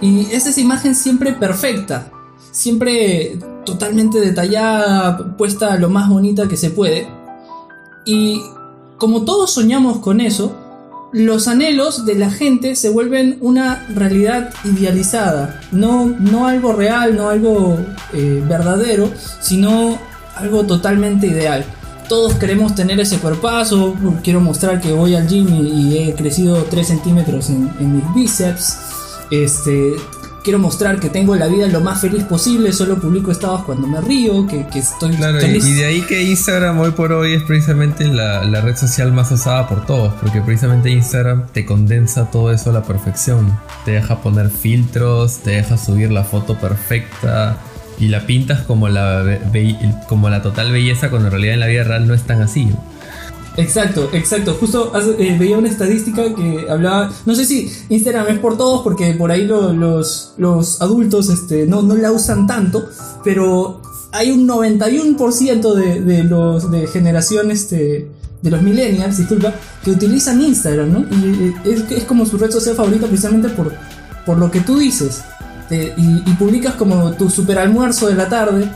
Y 0.00 0.26
es 0.30 0.46
esa 0.46 0.60
imagen 0.60 0.94
siempre 0.94 1.32
perfecta, 1.32 2.12
siempre 2.52 3.36
totalmente 3.66 4.20
detallada, 4.20 5.36
puesta 5.36 5.76
lo 5.76 5.90
más 5.90 6.08
bonita 6.08 6.46
que 6.46 6.56
se 6.56 6.70
puede. 6.70 7.08
Y 8.04 8.40
como 8.96 9.24
todos 9.24 9.52
soñamos 9.52 9.98
con 9.98 10.20
eso, 10.20 10.54
los 11.10 11.48
anhelos 11.48 12.06
de 12.06 12.14
la 12.14 12.30
gente 12.30 12.76
se 12.76 12.90
vuelven 12.90 13.38
una 13.40 13.86
realidad 13.92 14.54
idealizada, 14.62 15.60
no, 15.72 16.06
no 16.06 16.46
algo 16.46 16.74
real, 16.74 17.16
no 17.16 17.28
algo 17.28 17.76
eh, 18.12 18.40
verdadero, 18.48 19.10
sino 19.40 19.98
algo 20.36 20.62
totalmente 20.62 21.26
ideal. 21.26 21.64
Todos 22.08 22.34
queremos 22.34 22.74
tener 22.74 23.00
ese 23.00 23.18
cuerpazo, 23.18 23.94
quiero 24.22 24.40
mostrar 24.40 24.80
que 24.80 24.92
voy 24.92 25.14
al 25.14 25.26
gym 25.26 25.48
y, 25.48 25.98
he 25.98 26.14
crecido 26.14 26.64
3 26.64 26.86
centímetros 26.86 27.50
en, 27.50 27.70
en 27.80 27.96
mis 27.96 28.14
bíceps. 28.14 28.78
Este, 29.30 29.94
quiero 30.44 30.58
mostrar 30.58 31.00
que 31.00 31.08
tengo 31.08 31.34
la 31.34 31.46
vida 31.46 31.66
lo 31.68 31.80
más 31.80 32.02
feliz 32.02 32.22
posible, 32.24 32.72
solo 32.72 33.00
publico 33.00 33.32
estados 33.32 33.64
cuando 33.64 33.88
me 33.88 34.00
río, 34.00 34.46
que, 34.46 34.66
estoy 34.78 35.16
claro, 35.16 35.40
feliz. 35.40 35.66
Y 35.66 35.74
de 35.74 35.86
ahí 35.86 36.02
que 36.02 36.22
Instagram 36.22 36.78
hoy 36.78 36.90
por 36.90 37.12
hoy 37.12 37.32
es 37.32 37.42
precisamente 37.42 38.06
la, 38.06 38.44
la, 38.44 38.60
red 38.60 38.76
social 38.76 39.10
más 39.10 39.32
usada 39.32 39.66
por 39.66 39.86
todos, 39.86 40.12
porque 40.20 40.42
precisamente 40.42 40.90
Instagram 40.90 41.46
te 41.52 41.64
condensa 41.64 42.30
todo 42.30 42.52
eso 42.52 42.70
a 42.70 42.72
la 42.74 42.82
perfección. 42.82 43.58
Te 43.86 43.92
deja 43.92 44.20
poner 44.20 44.50
filtros, 44.50 45.38
te 45.38 45.52
deja 45.52 45.78
subir 45.78 46.12
la 46.12 46.24
foto 46.24 46.56
perfecta 46.58 47.58
y 47.98 48.08
la 48.08 48.26
pintas 48.26 48.62
como 48.62 48.88
la, 48.88 49.40
como 50.08 50.30
la 50.30 50.42
total 50.42 50.72
belleza 50.72 51.10
cuando 51.10 51.28
en 51.28 51.32
realidad 51.32 51.54
en 51.54 51.60
la 51.60 51.66
vida 51.66 51.84
real 51.84 52.06
no 52.06 52.14
es 52.14 52.22
tan 52.22 52.42
así. 52.42 52.68
Exacto, 53.56 54.10
exacto. 54.12 54.56
Justo 54.58 54.92
eh, 55.18 55.36
veía 55.38 55.56
una 55.56 55.68
estadística 55.68 56.34
que 56.34 56.66
hablaba, 56.68 57.12
no 57.24 57.34
sé 57.34 57.44
si 57.44 57.70
Instagram 57.88 58.28
es 58.28 58.38
por 58.38 58.56
todos, 58.56 58.82
porque 58.82 59.14
por 59.14 59.30
ahí 59.30 59.46
los, 59.46 60.34
los 60.36 60.82
adultos 60.82 61.28
este, 61.30 61.66
no, 61.66 61.82
no 61.82 61.94
la 61.94 62.10
usan 62.10 62.46
tanto, 62.46 62.88
pero 63.22 63.80
hay 64.12 64.30
un 64.32 64.48
91% 64.48 65.74
de, 65.74 66.00
de 66.00 66.24
los 66.24 66.70
de 66.70 66.86
generación 66.88 67.50
este, 67.50 68.08
de 68.42 68.50
los 68.50 68.62
millennials, 68.62 69.18
disculpa, 69.18 69.54
que 69.82 69.92
utilizan 69.92 70.40
Instagram, 70.40 70.92
¿no? 70.92 71.00
Y 71.00 71.54
es, 71.64 71.90
es 71.90 72.04
como 72.04 72.26
su 72.26 72.36
red 72.38 72.50
social 72.50 72.74
favorita 72.74 73.06
precisamente 73.06 73.48
por, 73.48 73.72
por 74.26 74.38
lo 74.38 74.50
que 74.50 74.60
tú 74.60 74.78
dices. 74.78 75.22
Y, 75.96 76.22
y 76.24 76.34
publicas 76.34 76.74
como 76.74 77.12
tu 77.12 77.30
super 77.30 77.58
almuerzo 77.58 78.08
de 78.08 78.14
la 78.14 78.28
tarde 78.28 78.70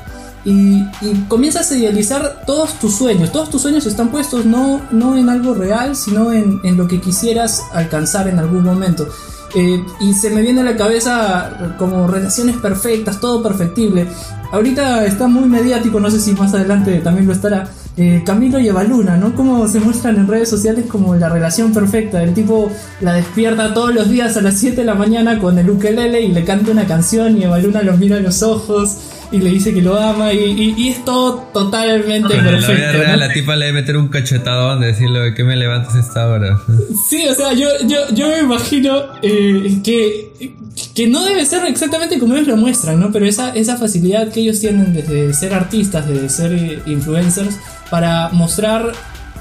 y, 0.44 0.84
comienzas 1.28 1.70
a 1.70 1.76
idealizar 1.76 2.42
todos 2.46 2.78
tus 2.78 2.94
sueños. 2.94 3.32
Todos 3.32 3.50
tus 3.50 3.62
sueños 3.62 3.86
están 3.86 4.08
puestos 4.08 4.46
no, 4.46 4.80
no 4.90 5.16
en 5.16 5.28
algo 5.28 5.54
real, 5.54 5.96
sino 5.96 6.32
en, 6.32 6.60
en 6.64 6.76
lo 6.76 6.88
que 6.88 7.00
quisieras 7.00 7.64
alcanzar 7.72 8.28
en 8.28 8.38
algún 8.38 8.64
momento. 8.64 9.08
Eh, 9.54 9.82
y 10.00 10.14
se 10.14 10.30
me 10.30 10.42
viene 10.42 10.60
a 10.60 10.64
la 10.64 10.76
cabeza 10.76 11.74
como 11.78 12.06
relaciones 12.06 12.56
perfectas, 12.56 13.20
todo 13.20 13.42
perfectible. 13.42 14.08
Ahorita 14.52 15.04
está 15.04 15.26
muy 15.26 15.48
mediático, 15.48 16.00
no 16.00 16.10
sé 16.10 16.20
si 16.20 16.32
más 16.32 16.54
adelante 16.54 16.98
también 17.00 17.26
lo 17.26 17.32
estará. 17.32 17.68
Eh, 18.00 18.22
Camilo 18.24 18.60
y 18.60 18.68
Evaluna, 18.68 19.16
¿no? 19.16 19.34
Como 19.34 19.66
se 19.66 19.80
muestran 19.80 20.14
en 20.18 20.28
redes 20.28 20.48
sociales 20.48 20.84
como 20.86 21.16
la 21.16 21.28
relación 21.28 21.72
perfecta. 21.72 22.22
El 22.22 22.32
tipo 22.32 22.70
la 23.00 23.14
despierta 23.14 23.74
todos 23.74 23.92
los 23.92 24.08
días 24.08 24.36
a 24.36 24.40
las 24.40 24.56
7 24.56 24.76
de 24.76 24.84
la 24.84 24.94
mañana 24.94 25.40
con 25.40 25.58
el 25.58 25.68
ukelele 25.68 26.20
y 26.20 26.28
le 26.28 26.44
canta 26.44 26.70
una 26.70 26.86
canción 26.86 27.36
y 27.36 27.42
Evaluna 27.42 27.82
los 27.82 27.98
mira 27.98 28.18
a 28.18 28.20
los 28.20 28.44
ojos 28.44 28.98
y 29.30 29.38
le 29.38 29.50
dice 29.50 29.74
que 29.74 29.82
lo 29.82 29.98
ama 29.98 30.32
y, 30.32 30.74
y, 30.76 30.88
es 30.88 31.04
todo 31.04 31.48
totalmente 31.52 32.28
perfecto. 32.28 32.48
En 32.48 32.60
la 32.60 32.68
vida 32.68 32.92
real 32.92 33.20
la 33.20 33.32
tipa 33.32 33.56
le 33.56 33.66
debe 33.66 33.80
meter 33.80 33.96
un 33.96 34.08
cachetadón 34.08 34.80
de 34.80 34.88
decirle 34.88 35.34
que 35.34 35.44
me 35.44 35.56
levantas 35.56 35.94
esta 35.94 36.28
hora. 36.28 36.58
Sí, 37.08 37.26
o 37.28 37.34
sea, 37.34 37.52
yo, 37.54 37.68
yo, 37.86 37.98
yo 38.12 38.28
me 38.28 38.40
imagino 38.40 39.02
eh, 39.22 39.78
que, 39.82 40.52
que 40.94 41.06
no 41.06 41.24
debe 41.24 41.46
ser 41.46 41.64
exactamente 41.66 42.18
como 42.18 42.34
ellos 42.34 42.48
lo 42.48 42.56
muestran, 42.56 43.00
¿no? 43.00 43.10
Pero 43.12 43.24
esa, 43.24 43.50
esa 43.50 43.76
facilidad 43.76 44.28
que 44.28 44.40
ellos 44.40 44.60
tienen 44.60 44.92
de 44.92 45.32
ser 45.32 45.54
artistas, 45.54 46.06
de 46.06 46.28
ser 46.28 46.52
eh, 46.52 46.82
influencers, 46.86 47.56
para 47.90 48.28
mostrar 48.30 48.92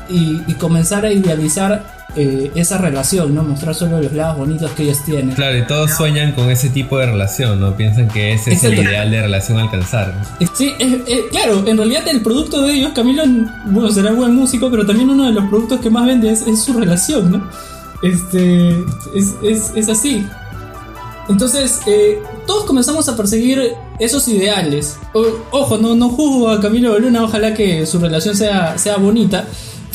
y, 0.09 0.41
y 0.47 0.53
comenzar 0.53 1.05
a 1.05 1.11
idealizar 1.11 1.96
eh, 2.15 2.51
esa 2.55 2.77
relación, 2.77 3.35
¿no? 3.35 3.43
Mostrar 3.43 3.75
solo 3.75 4.01
los 4.01 4.13
lados 4.13 4.37
bonitos 4.37 4.71
que 4.71 4.83
ellos 4.83 5.03
tienen. 5.05 5.35
Claro, 5.35 5.57
y 5.57 5.67
todos 5.67 5.91
sueñan 5.91 6.31
con 6.31 6.49
ese 6.49 6.69
tipo 6.69 6.97
de 6.97 7.07
relación, 7.07 7.59
¿no? 7.59 7.75
Piensan 7.75 8.07
que 8.07 8.33
ese 8.33 8.53
es, 8.53 8.63
el 8.63 8.79
ideal 8.79 9.11
de 9.11 9.21
relación 9.21 9.59
alcanzar. 9.59 10.13
Sí, 10.55 10.73
claro, 11.31 11.63
en 11.67 11.77
realidad 11.77 12.07
el 12.07 12.21
producto 12.21 12.61
de 12.61 12.73
ellos, 12.73 12.91
Camilo, 12.95 13.23
bueno, 13.65 13.91
será 13.91 14.11
buen 14.13 14.33
músico, 14.33 14.71
pero 14.71 14.85
también 14.85 15.09
uno 15.09 15.25
de 15.25 15.33
los 15.33 15.45
productos 15.49 15.79
que 15.79 15.89
más 15.89 16.05
vende 16.05 16.31
es, 16.31 16.63
su 16.63 16.73
relación, 16.73 17.31
¿no? 17.31 17.49
Este, 18.01 18.69
es, 19.13 19.71
es 19.75 19.89
así. 19.89 20.25
Entonces, 21.29 21.81
eh, 21.87 22.21
todos 22.45 22.63
comenzamos 22.63 23.09
a 23.09 23.17
perseguir 23.17 23.73
esos 23.99 24.27
ideales. 24.27 24.97
ojo, 25.51 25.77
no, 25.77 25.95
no 25.95 26.09
juzgo 26.09 26.49
a 26.49 26.61
Camilo 26.61 26.97
Luna, 26.99 27.23
ojalá 27.23 27.53
que 27.53 27.85
su 27.85 27.99
relación 27.99 28.35
sea, 28.35 28.77
sea 28.77 28.97
bonita, 28.97 29.45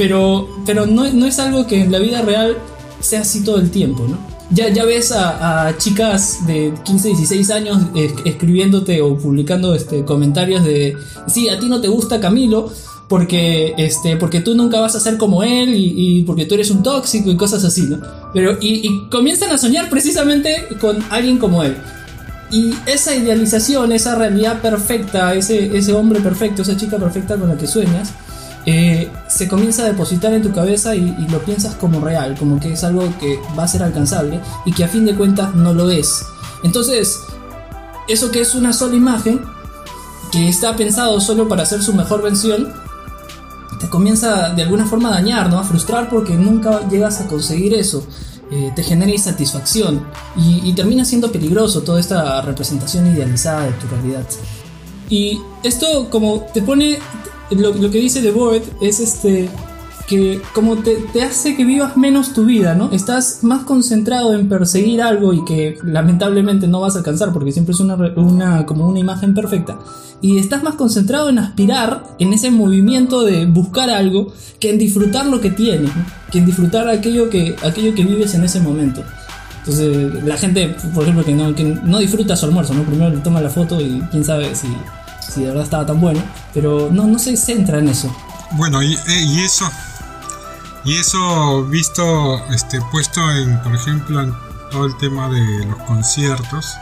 pero, 0.03 0.49
pero 0.67 0.85
no, 0.85 1.09
no, 1.13 1.27
es 1.27 1.39
algo 1.39 1.65
que 1.65 1.81
en 1.81 1.93
la 1.93 2.01
vida 2.01 2.23
real 2.23 2.59
sea 2.99 3.21
así 3.21 3.45
todo 3.45 3.61
el 3.61 3.71
tiempo, 3.71 4.05
¿no? 4.09 4.19
Ya, 4.51 4.69
ya 4.69 4.85
ves 4.85 5.13
a, 5.13 5.77
chicas 5.79 6.45
de 6.45 6.75
15, 6.83 7.11
16 7.11 7.51
años 7.53 7.79
escribiéndote 8.25 9.01
o 9.01 9.17
publicando 9.17 9.77
este, 9.77 10.05
comentarios 10.05 10.65
de, 10.65 10.97
sí, 11.29 11.49
a 11.49 11.61
ti 11.61 11.69
no 11.69 11.81
te 11.81 11.87
gusta 11.87 12.19
Camilo, 12.19 12.69
porque, 13.07 13.75
este, 13.79 14.17
porque 14.17 14.41
tú 14.41 14.57
nunca 14.57 14.81
vas 14.81 14.97
a 14.97 15.01
ser 15.01 15.19
como 15.19 15.45
él 15.45 15.73
y, 15.73 16.25
porque 16.25 16.47
tú 16.47 16.57
eres 16.57 16.73
un 16.73 16.83
tóxico 16.83 17.31
y 17.31 17.37
cosas 17.37 17.63
así, 17.63 17.83
¿no? 17.83 18.01
Pero, 18.35 18.59
y, 18.61 18.85
y, 18.85 19.09
comienzan 19.09 19.53
a 19.53 19.59
soñar 19.59 19.89
precisamente 19.89 20.67
con 20.81 20.99
alguien 21.11 21.39
como 21.39 21.63
él. 21.63 21.77
Y 22.51 22.75
esa 22.87 23.15
idealización, 23.15 23.93
esa 23.93 24.17
realidad 24.17 24.61
perfecta, 24.61 25.33
ese, 25.33 25.77
ese 25.77 25.93
hombre 25.93 26.19
perfecto, 26.19 26.63
esa 26.63 26.77
chica 26.77 26.99
perfecta 26.99 27.37
con 27.37 27.51
la 27.51 27.57
que 27.57 27.69
sueñas, 27.69 28.13
eh, 28.67 29.09
se 29.33 29.49
comienza 29.49 29.83
a 29.83 29.87
depositar 29.87 30.33
en 30.35 30.43
tu 30.43 30.53
cabeza 30.53 30.95
y, 30.95 31.27
lo 31.31 31.43
piensas 31.45 31.75
como 31.77 32.01
real, 32.01 32.37
como 32.39 32.61
que 32.61 32.73
es 32.73 32.85
algo 32.85 33.03
que 33.19 33.41
va 33.59 33.65
a 33.65 33.69
ser 33.69 33.83
alcanzable 33.83 34.41
y 34.67 34.73
que 34.73 34.85
a 34.85 34.89
fin 34.89 35.07
de 35.07 35.15
cuentas 35.15 35.55
no 35.55 35.73
lo 35.73 35.91
es. 35.91 36.25
Entonces, 36.63 37.21
eso 38.09 38.31
que 38.31 38.41
es 38.41 38.55
una 38.55 38.73
sola 38.73 38.95
imagen, 38.95 39.41
que 40.31 40.49
está 40.49 40.77
pensado 40.77 41.21
solo 41.21 41.49
para 41.49 41.63
hacer 41.63 41.83
su 41.83 41.95
mejor 41.95 42.23
versión, 42.23 42.73
te 43.81 43.89
comienza 43.89 44.51
de 44.51 44.63
alguna 44.63 44.87
forma 44.87 45.09
a 45.09 45.13
dañar, 45.13 45.49
¿no? 45.49 45.59
a 45.59 45.65
frustrar 45.65 46.11
porque 46.11 46.35
nunca 46.35 46.87
llegas 46.89 47.21
a 47.21 47.27
conseguir 47.27 47.75
eso. 47.75 48.07
Eh, 48.51 48.71
te 48.77 48.83
genera 48.83 49.11
insatisfacción 49.11 50.05
y 50.37 50.71
termina 50.75 51.07
siendo 51.07 51.33
peligroso 51.33 51.81
toda 51.81 51.99
esta 51.99 52.43
representación 52.43 53.07
idealizada 53.07 53.65
de 53.65 53.73
tu 53.73 53.87
realidad. 53.89 54.27
Y 55.09 55.41
esto 55.63 56.09
como 56.11 56.41
te 56.55 56.63
pone, 56.63 56.99
lo, 57.57 57.91
que 57.91 57.99
dice 57.99 58.21
The 58.23 58.31
Board 58.31 58.63
es 58.81 59.01
este 59.01 59.49
que 60.07 60.43
como 60.53 60.79
te, 60.79 60.97
te, 61.13 61.23
hace 61.23 61.57
que 61.57 61.65
vivas 61.65 61.97
menos 61.97 62.33
tu 62.33 62.45
vida, 62.45 62.75
¿no? 62.75 62.91
Estás 62.91 63.39
más 63.43 63.65
concentrado 63.65 64.35
en 64.35 64.49
perseguir 64.49 65.01
algo 65.01 65.33
y 65.33 65.45
que 65.45 65.79
lamentablemente 65.85 66.67
no 66.67 66.81
vas 66.81 66.97
a 66.97 66.99
alcanzar 66.99 67.33
porque 67.33 67.53
siempre 67.53 67.73
es 67.73 67.81
una, 67.81 67.95
una, 67.95 68.67
como 68.67 68.87
una 68.87 68.99
imagen 68.99 69.35
perfecta. 69.35 69.79
Y 70.21 70.39
estás 70.39 70.63
más 70.63 70.75
concentrado 70.75 71.29
en 71.29 71.39
aspirar, 71.39 72.05
en 72.19 72.33
ese 72.33 72.51
movimiento 72.51 73.25
de 73.25 73.47
buscar 73.47 73.91
algo, 73.91 74.33
que 74.61 74.71
en 74.71 74.79
disfrutar 74.79 75.27
lo 75.27 75.41
que 75.41 75.51
tienes, 75.51 75.91
que 76.31 76.39
en 76.39 76.47
disfrutar 76.47 76.89
aquello 76.89 77.31
que, 77.31 77.57
aquello 77.65 77.95
que 77.95 78.05
vives 78.05 78.35
en 78.35 78.45
ese 78.45 78.61
momento. 78.61 79.03
Entonces, 79.61 80.25
la 80.25 80.37
gente, 80.37 80.75
por 80.93 81.05
ejemplo, 81.05 81.25
que 81.25 81.33
no, 81.33 81.55
que 81.55 81.65
no 81.65 81.99
disfruta 81.99 82.37
su 82.37 82.47
almuerzo, 82.47 82.75
¿no? 82.75 82.83
Primero 82.83 83.11
le 83.11 83.19
toma 83.19 83.41
la 83.41 83.51
foto 83.51 83.81
y 83.81 84.03
quién 84.11 84.25
sabe 84.25 84.55
si 84.55 84.67
si 85.33 85.41
de 85.41 85.49
verdad 85.49 85.65
estaba 85.65 85.87
tan 85.87 86.01
bueno, 86.01 86.23
pero 86.53 86.89
no, 86.91 87.07
no 87.07 87.19
se 87.19 87.37
centra 87.37 87.79
en 87.79 87.89
eso. 87.89 88.15
Bueno, 88.53 88.83
y, 88.83 88.95
eh, 88.95 89.23
y 89.23 89.41
eso, 89.41 89.71
y 90.85 90.97
eso 90.97 91.65
visto, 91.65 92.45
este, 92.51 92.81
puesto 92.91 93.21
en, 93.31 93.61
por 93.63 93.75
ejemplo, 93.75 94.21
en 94.21 94.35
todo 94.71 94.87
el 94.87 94.97
tema 94.99 95.29
de 95.29 95.67
los 95.67 95.79
conciertos. 95.83 96.75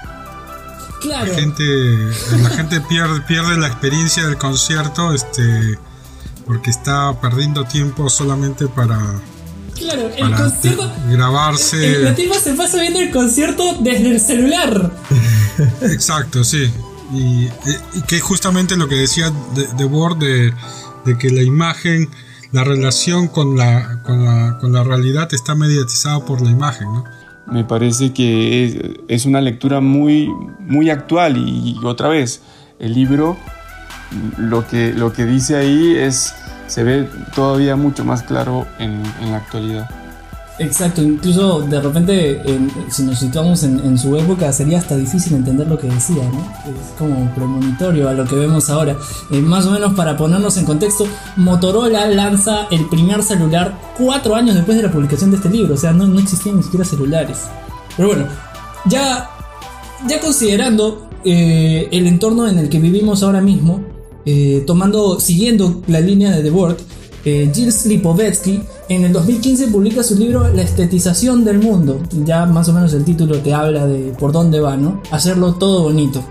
Claro. 1.00 1.32
La 1.32 1.38
gente, 1.38 1.64
la 2.42 2.50
gente 2.50 2.80
pierde, 2.82 3.20
pierde 3.22 3.56
la 3.56 3.68
experiencia 3.68 4.26
del 4.26 4.36
concierto, 4.36 5.14
este, 5.14 5.78
porque 6.46 6.70
está 6.70 7.18
perdiendo 7.20 7.64
tiempo 7.64 8.10
solamente 8.10 8.66
para 8.66 8.98
Claro, 9.80 10.10
el 10.14 10.34
concierto. 10.34 10.92
Grabarse. 11.08 11.76
El, 11.76 12.06
el, 12.08 12.34
se 12.34 12.52
pasa 12.52 12.78
viendo 12.80 13.00
el 13.00 13.10
concierto 13.10 13.78
desde 13.80 14.10
el 14.10 14.20
celular. 14.20 14.90
Exacto, 15.80 16.44
sí. 16.44 16.70
Y, 17.12 17.48
que 18.06 18.20
justamente 18.20 18.76
lo 18.76 18.88
que 18.88 18.94
decía 18.94 19.32
de, 19.54 19.66
de 19.66 20.52
de, 21.04 21.18
que 21.18 21.30
la 21.30 21.42
imagen, 21.42 22.08
la 22.52 22.64
relación 22.64 23.28
con 23.28 23.56
la, 23.56 24.02
con 24.02 24.24
la, 24.24 24.58
con 24.58 24.72
la 24.72 24.84
realidad 24.84 25.28
está 25.32 25.54
mediatizada 25.54 26.24
por 26.24 26.40
la 26.40 26.50
imagen, 26.50 26.92
¿no? 26.92 27.04
Me 27.46 27.64
parece 27.64 28.12
que 28.12 29.02
es, 29.08 29.26
una 29.26 29.40
lectura 29.40 29.80
muy, 29.80 30.28
muy 30.60 30.88
actual 30.88 31.36
y, 31.36 31.76
otra 31.84 32.08
vez, 32.08 32.42
el 32.78 32.94
libro 32.94 33.36
lo 34.38 34.66
que, 34.66 34.92
lo 34.92 35.12
que 35.12 35.24
dice 35.24 35.56
ahí 35.56 35.96
es, 35.96 36.32
se 36.68 36.84
ve 36.84 37.08
todavía 37.34 37.74
mucho 37.74 38.04
más 38.04 38.22
claro 38.22 38.66
en 38.78 39.02
la 39.30 39.38
actualidad. 39.38 39.99
Exacto, 40.60 41.00
incluso 41.00 41.62
de 41.62 41.80
repente, 41.80 42.42
si 42.90 43.02
nos 43.04 43.18
situamos 43.18 43.62
en, 43.62 43.96
su 43.96 44.14
época, 44.14 44.52
sería 44.52 44.78
hasta 44.78 44.94
difícil 44.94 45.32
entender 45.32 45.66
lo 45.66 45.78
que 45.78 45.86
decía, 45.86 46.22
¿no? 46.30 46.40
Es 46.70 46.98
como 46.98 47.34
premonitorio 47.34 48.10
a 48.10 48.12
lo 48.12 48.26
que 48.26 48.34
vemos 48.36 48.68
ahora. 48.68 48.94
Eh, 49.30 49.40
más 49.40 49.64
o 49.64 49.70
menos 49.70 49.94
para 49.94 50.18
ponernos 50.18 50.58
en 50.58 50.66
contexto, 50.66 51.06
Motorola 51.36 52.06
lanza 52.08 52.66
el 52.70 52.86
primer 52.90 53.22
celular 53.22 53.74
cuatro 53.96 54.36
años 54.36 54.54
después 54.54 54.76
de 54.76 54.82
la 54.82 54.92
publicación 54.92 55.30
de 55.30 55.38
este 55.38 55.48
libro, 55.48 55.72
o 55.72 55.78
sea, 55.78 55.92
no, 55.92 56.18
existían 56.18 56.58
ni 56.58 56.62
siquiera 56.62 56.84
celulares. 56.84 57.38
Pero 57.96 58.08
bueno, 58.08 58.26
ya, 58.84 59.30
ya 60.06 60.20
considerando 60.20 61.08
eh, 61.24 61.88
el 61.90 62.06
entorno 62.06 62.46
en 62.46 62.58
el 62.58 62.68
que 62.68 62.80
vivimos 62.80 63.22
ahora 63.22 63.40
mismo, 63.40 63.82
eh, 64.26 64.62
tomando, 64.66 65.20
siguiendo 65.20 65.80
la 65.86 66.00
línea 66.00 66.32
de 66.32 66.42
The 66.42 66.50
Word, 66.50 66.76
Gilles 67.22 67.84
Lipovetsky 67.86 68.62
en 68.88 69.04
el 69.04 69.12
2015 69.12 69.68
publica 69.68 70.02
su 70.02 70.16
libro 70.16 70.48
La 70.48 70.62
estetización 70.62 71.44
del 71.44 71.58
mundo. 71.58 72.00
Ya 72.24 72.46
más 72.46 72.68
o 72.68 72.72
menos 72.72 72.92
el 72.94 73.04
título 73.04 73.38
te 73.38 73.52
habla 73.52 73.86
de 73.86 74.12
por 74.18 74.32
dónde 74.32 74.60
va, 74.60 74.76
¿no? 74.76 75.02
Hacerlo 75.10 75.54
todo 75.54 75.82
bonito. 75.82 76.24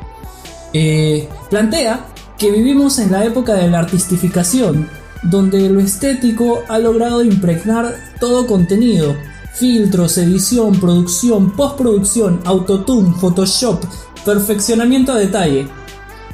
Eh, 0.74 1.28
plantea 1.50 2.06
que 2.38 2.52
vivimos 2.52 3.00
en 3.00 3.12
la 3.12 3.26
época 3.26 3.54
de 3.54 3.70
la 3.70 3.80
artistificación, 3.80 4.90
donde 5.24 5.70
lo 5.70 5.80
estético 5.80 6.62
ha 6.68 6.80
logrado 6.80 7.24
impregnar 7.24 7.94
todo 8.20 8.48
contenido. 8.48 9.16
Filtros, 9.54 10.18
edición, 10.18 10.80
producción, 10.80 11.52
postproducción, 11.52 12.40
autotune, 12.46 13.14
Photoshop, 13.20 13.84
perfeccionamiento 14.26 15.12
a 15.12 15.18
detalle. 15.18 15.68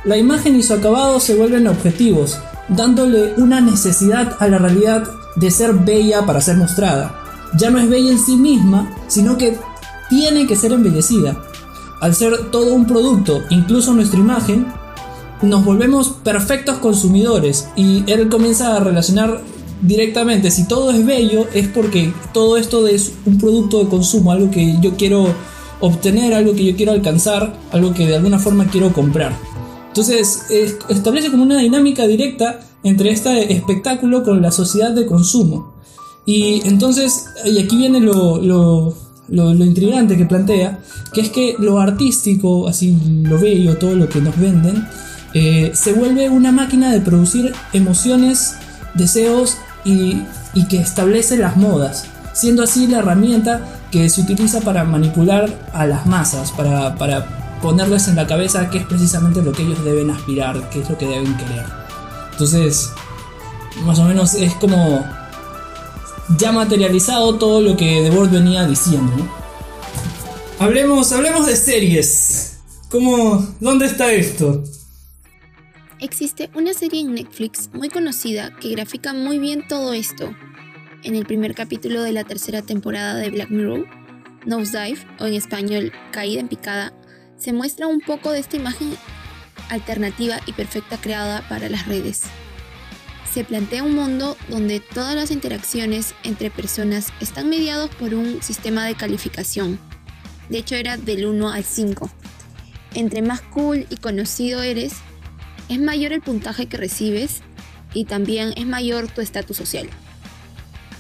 La 0.04 0.18
imagen 0.18 0.56
y 0.56 0.64
su 0.64 0.74
acabado 0.74 1.20
se 1.20 1.36
vuelven 1.36 1.68
objetivos, 1.68 2.38
dándole 2.70 3.34
una 3.38 3.62
necesidad 3.62 4.36
a 4.40 4.48
la 4.48 4.58
realidad 4.58 5.08
de 5.36 5.52
ser 5.52 5.74
bella 5.74 6.26
para 6.26 6.42
ser 6.42 6.58
mostrada. 6.58 7.22
Ya 7.58 7.70
no 7.70 7.80
es 7.80 7.90
bella 7.90 8.12
en 8.12 8.20
sí 8.20 8.36
misma, 8.36 8.94
sino 9.08 9.38
que 9.38 9.58
tiene 10.10 10.48
que 10.48 10.56
ser 10.56 10.72
embellecida. 10.72 11.38
Al 12.02 12.16
ser 12.16 12.52
todo 12.52 12.74
un 12.74 12.86
producto, 12.86 13.42
incluso 13.50 13.94
nuestra 13.94 14.20
imagen, 14.20 14.68
nos 15.42 15.64
volvemos 15.64 16.10
perfectos 16.24 16.78
consumidores 16.80 17.70
y 17.76 18.04
él 18.12 18.30
comienza 18.30 18.76
a 18.76 18.80
relacionar 18.80 19.42
directamente, 19.82 20.52
si 20.52 20.68
todo 20.68 20.92
es 20.92 21.06
bello 21.06 21.48
es 21.54 21.68
porque 21.68 22.14
todo 22.34 22.58
esto 22.58 22.88
es 22.88 23.14
un 23.26 23.38
producto 23.38 23.84
de 23.84 23.90
consumo, 23.90 24.32
algo 24.32 24.50
que 24.50 24.78
yo 24.82 24.96
quiero 24.96 25.28
obtener, 25.82 26.34
algo 26.34 26.54
que 26.54 26.66
yo 26.66 26.76
quiero 26.76 26.94
alcanzar, 26.94 27.54
algo 27.72 27.94
que 27.94 28.08
de 28.08 28.16
alguna 28.16 28.40
forma 28.40 28.68
quiero 28.68 28.94
comprar. 28.94 29.34
Entonces 29.96 30.48
establece 30.90 31.32
como 31.32 31.44
una 31.44 31.58
dinámica 31.60 32.06
directa 32.06 32.60
entre 32.84 33.12
este 33.12 33.54
espectáculo 33.54 34.24
con 34.24 34.42
la 34.42 34.52
sociedad 34.52 34.92
de 34.92 35.06
consumo. 35.06 35.74
Y 36.26 36.68
entonces, 36.68 37.28
y 37.46 37.58
aquí 37.60 37.78
viene 37.78 38.02
lo, 38.02 38.42
lo, 38.42 38.94
lo, 39.30 39.54
intrigante 39.54 40.18
que 40.18 40.26
plantea, 40.26 40.82
que 41.14 41.22
es 41.22 41.30
que 41.30 41.56
lo 41.60 41.80
artístico, 41.80 42.68
así 42.68 42.98
lo 43.24 43.40
bello, 43.40 43.78
todo 43.78 43.96
lo 43.96 44.10
que 44.10 44.20
nos 44.20 44.38
venden, 44.38 44.86
eh, 45.34 45.72
se 45.74 45.94
vuelve 45.94 46.28
una 46.28 46.52
máquina 46.52 46.92
de 46.92 47.00
producir 47.00 47.54
emociones, 47.72 48.56
deseos 48.96 49.56
y, 49.86 50.24
y 50.54 50.68
que 50.68 50.80
establece 50.80 51.38
las 51.38 51.56
modas, 51.56 52.04
siendo 52.34 52.64
así 52.64 52.88
la 52.88 53.00
herramienta 53.00 53.62
que 53.92 54.10
se 54.10 54.20
utiliza 54.20 54.60
para 54.60 54.84
manipular 54.84 55.50
a 55.72 55.86
las 55.86 56.06
masas, 56.06 56.52
para, 56.52 56.96
para 56.96 57.45
ponerles 57.66 58.08
en 58.08 58.16
la 58.16 58.28
cabeza 58.28 58.70
qué 58.70 58.78
es 58.78 58.86
precisamente 58.86 59.42
lo 59.42 59.52
que 59.52 59.64
ellos 59.64 59.84
deben 59.84 60.12
aspirar, 60.12 60.70
qué 60.70 60.82
es 60.82 60.88
lo 60.88 61.00
que 61.00 61.08
deben 61.08 61.36
querer. 61.36 61.66
Entonces, 62.34 62.92
más 63.84 63.98
o 63.98 64.04
menos 64.04 64.36
es 64.36 64.54
como 64.54 65.04
ya 66.38 66.52
materializado 66.52 67.40
todo 67.40 67.62
lo 67.62 67.76
que 67.76 68.04
The 68.04 68.12
Board 68.12 68.30
venía 68.30 68.68
diciendo. 68.68 69.14
Hablemos, 70.60 71.12
hablemos 71.12 71.48
de 71.48 71.56
series. 71.56 72.60
¿Cómo, 72.92 73.44
¿Dónde 73.60 73.88
está 73.88 74.14
esto? 74.14 74.64
Existe 76.00 76.52
una 76.54 76.76
serie 76.76 77.02
en 77.02 77.16
Netflix 77.16 77.72
muy 77.74 77.90
conocida 77.90 78.56
que 78.62 78.70
grafica 78.70 79.12
muy 79.12 79.40
bien 79.40 79.68
todo 79.68 79.94
esto. 79.94 80.36
En 81.02 81.16
el 81.16 81.26
primer 81.26 81.56
capítulo 81.56 82.04
de 82.04 82.12
la 82.12 82.26
tercera 82.26 82.62
temporada 82.62 83.16
de 83.16 83.32
Black 83.32 83.50
Mirror, 83.50 83.88
Nosedive, 84.46 85.00
o 85.20 85.26
en 85.26 85.34
español 85.34 85.92
Caída 86.12 86.42
en 86.42 86.48
picada, 86.48 86.94
se 87.46 87.54
muestra 87.54 87.88
un 87.88 88.02
poco 88.02 88.32
de 88.32 88.40
esta 88.40 88.58
imagen 88.58 88.98
alternativa 89.70 90.40
y 90.46 90.52
perfecta 90.52 90.98
creada 90.98 91.48
para 91.48 91.70
las 91.70 91.88
redes 91.88 92.24
se 93.36 93.44
plantea 93.44 93.84
un 93.84 93.94
mundo 93.94 94.38
donde 94.48 94.80
todas 94.80 95.14
las 95.14 95.30
interacciones 95.30 96.16
entre 96.24 96.50
personas 96.50 97.12
están 97.20 97.50
mediados 97.50 97.90
por 97.90 98.14
un 98.14 98.42
sistema 98.42 98.86
de 98.86 98.96
calificación. 98.96 99.78
De 100.48 100.60
hecho 100.60 100.76
era 100.76 100.96
del 100.96 101.26
1 101.26 101.50
al 101.50 101.66
5. 101.66 102.10
Entre 102.94 103.22
más 103.22 103.42
cool 103.42 103.88
y 103.90 103.98
conocido 103.98 104.62
eres, 104.62 104.94
es 105.68 105.82
mayor 105.82 106.14
el 106.14 106.22
puntaje 106.22 106.68
que 106.68 106.78
recibes 106.78 107.42
y 107.94 108.06
también 108.06 108.54
es 108.56 108.66
mayor 108.66 109.10
tu 109.10 109.20
estatus 109.20 109.58
social. 109.58 109.90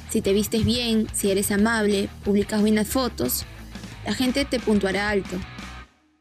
Si 0.10 0.20
te 0.20 0.34
vistes 0.34 0.66
bien, 0.66 1.08
si 1.14 1.32
eres 1.32 1.52
amable, 1.52 2.10
publicas 2.26 2.60
buenas 2.60 2.90
fotos, 2.90 3.46
la 4.06 4.14
gente 4.14 4.44
te 4.44 4.60
puntuará 4.60 5.08
alto. 5.08 5.38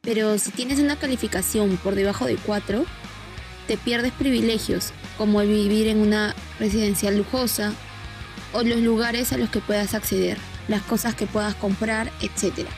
Pero 0.04 0.38
si 0.38 0.50
tienes 0.50 0.78
una 0.78 0.96
calificación 0.96 1.76
por 1.78 1.94
debajo 1.94 2.26
de 2.26 2.36
4, 2.36 2.84
te 3.66 3.76
pierdes 3.76 4.12
privilegios 4.12 4.92
como 5.16 5.40
el 5.40 5.48
vivir 5.48 5.88
en 5.88 5.98
una 5.98 6.34
residencial 6.58 7.16
lujosa 7.16 7.72
o 8.52 8.62
los 8.62 8.80
lugares 8.80 9.32
a 9.32 9.38
los 9.38 9.48
que 9.48 9.60
puedas 9.60 9.94
acceder, 9.94 10.38
las 10.68 10.82
cosas 10.82 11.14
que 11.14 11.26
puedas 11.26 11.54
comprar, 11.54 12.12
etc. 12.20 12.68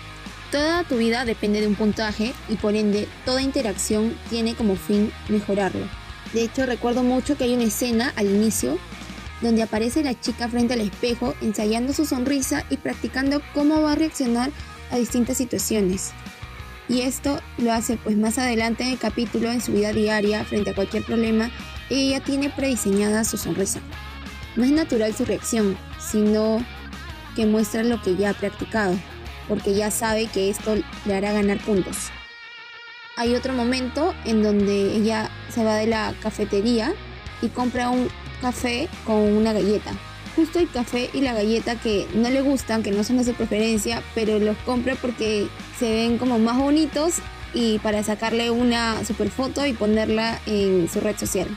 Toda 0.52 0.84
tu 0.84 0.96
vida 0.96 1.24
depende 1.24 1.60
de 1.60 1.66
un 1.66 1.74
puntaje 1.74 2.32
y 2.48 2.54
por 2.54 2.76
ende 2.76 3.08
toda 3.24 3.42
interacción 3.42 4.16
tiene 4.30 4.54
como 4.54 4.76
fin 4.76 5.12
mejorarlo. 5.28 5.86
De 6.32 6.42
hecho 6.42 6.66
recuerdo 6.66 7.02
mucho 7.02 7.36
que 7.36 7.44
hay 7.44 7.54
una 7.54 7.64
escena 7.64 8.12
al 8.16 8.26
inicio 8.26 8.78
donde 9.42 9.62
aparece 9.62 10.02
la 10.02 10.18
chica 10.18 10.48
frente 10.48 10.74
al 10.74 10.80
espejo 10.80 11.34
ensayando 11.42 11.92
su 11.92 12.06
sonrisa 12.06 12.64
y 12.70 12.76
practicando 12.76 13.42
cómo 13.52 13.82
va 13.82 13.92
a 13.92 13.96
reaccionar 13.96 14.50
a 14.90 14.96
distintas 14.96 15.36
situaciones. 15.36 16.12
Y 16.88 17.01
esto 17.01 17.40
lo 17.59 17.72
hace 17.72 17.96
pues 17.96 18.16
más 18.16 18.38
adelante 18.38 18.85
en 18.85 18.90
el 18.90 18.99
capítulo 18.99 19.51
en 19.51 19.61
su 19.61 19.72
vida 19.72 19.92
diaria 19.92 20.44
frente 20.44 20.70
a 20.70 20.75
cualquier 20.75 21.05
problema 21.05 21.51
ella 21.90 22.20
tiene 22.20 22.51
prediseñada 22.51 23.25
su 23.25 23.37
sonrisa. 23.37 23.81
No 24.57 24.64
es 24.64 24.72
natural 24.72 25.14
su 25.14 25.25
reacción, 25.25 25.77
sino 25.99 26.64
que 27.35 27.46
muestra 27.46 27.83
lo 27.85 28.01
que 28.03 28.16
ya 28.16 28.31
ha 28.31 28.35
practicado, 28.35 28.94
porque 29.49 29.75
ya 29.75 29.90
sabe 29.90 30.27
que 30.27 30.51
esto 30.51 30.77
le 31.05 31.14
hará 31.14 31.33
ganar 31.33 31.59
puntos. 31.59 32.11
Hay 33.16 33.35
otro 33.35 33.53
momento 33.53 34.14
en 34.25 34.42
donde 34.42 34.96
ella 34.96 35.31
se 35.49 35.64
va 35.64 35.77
de 35.77 35.87
la 35.87 36.14
cafetería 36.20 36.94
y 37.40 37.49
compra 37.49 37.90
un 37.90 38.09
café 38.40 38.88
con 39.05 39.16
una 39.16 39.53
galleta. 39.53 39.92
Justo 40.37 40.59
el 40.59 40.70
café 40.70 41.09
y 41.14 41.22
la 41.22 41.33
galleta 41.33 41.81
que 41.81 42.07
no 42.14 42.29
le 42.29 42.42
gustan, 42.42 42.83
que 42.83 42.90
no 42.90 43.03
son 43.03 43.16
de 43.16 43.25
su 43.25 43.33
preferencia, 43.33 44.03
pero 44.14 44.38
los 44.38 44.57
compra 44.59 44.94
porque 44.94 45.49
se 45.79 45.90
ven 45.90 46.18
como 46.18 46.38
más 46.38 46.59
bonitos 46.59 47.14
y 47.55 47.79
para 47.79 48.03
sacarle 48.03 48.51
una 48.51 49.03
super 49.07 49.31
foto 49.31 49.64
y 49.64 49.72
ponerla 49.72 50.38
en 50.44 50.90
su 50.90 51.01
red 51.01 51.16
social. 51.16 51.49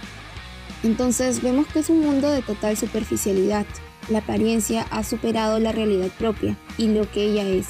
Entonces 0.81 1.43
vemos 1.43 1.67
que 1.67 1.79
es 1.79 1.89
un 1.89 1.99
mundo 1.99 2.31
de 2.31 2.41
total 2.41 2.77
superficialidad. 2.77 3.65
La 4.07 4.19
apariencia 4.19 4.87
ha 4.91 5.03
superado 5.03 5.59
la 5.59 5.73
realidad 5.73 6.07
propia 6.17 6.57
y 6.77 6.87
lo 6.87 7.09
que 7.11 7.25
ella 7.25 7.43
es. 7.43 7.67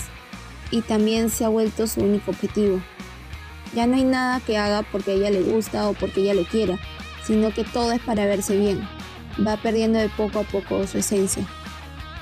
Y 0.69 0.81
también 0.81 1.31
se 1.31 1.43
ha 1.43 1.49
vuelto 1.49 1.87
su 1.87 2.01
único 2.01 2.29
objetivo. 2.29 2.79
Ya 3.73 3.87
no 3.87 3.95
hay 3.95 4.03
nada 4.03 4.39
que 4.41 4.57
haga 4.57 4.83
porque 4.83 5.11
a 5.11 5.13
ella 5.15 5.31
le 5.31 5.41
gusta 5.41 5.89
o 5.89 5.93
porque 5.93 6.21
ella 6.21 6.35
lo 6.35 6.43
quiera, 6.43 6.77
sino 7.25 7.51
que 7.51 7.63
todo 7.63 7.91
es 7.91 8.01
para 8.01 8.25
verse 8.25 8.55
bien. 8.55 8.87
Va 9.45 9.57
perdiendo 9.57 9.99
de 9.99 10.09
poco 10.09 10.39
a 10.39 10.43
poco 10.43 10.85
su 10.87 10.97
esencia. 10.97 11.45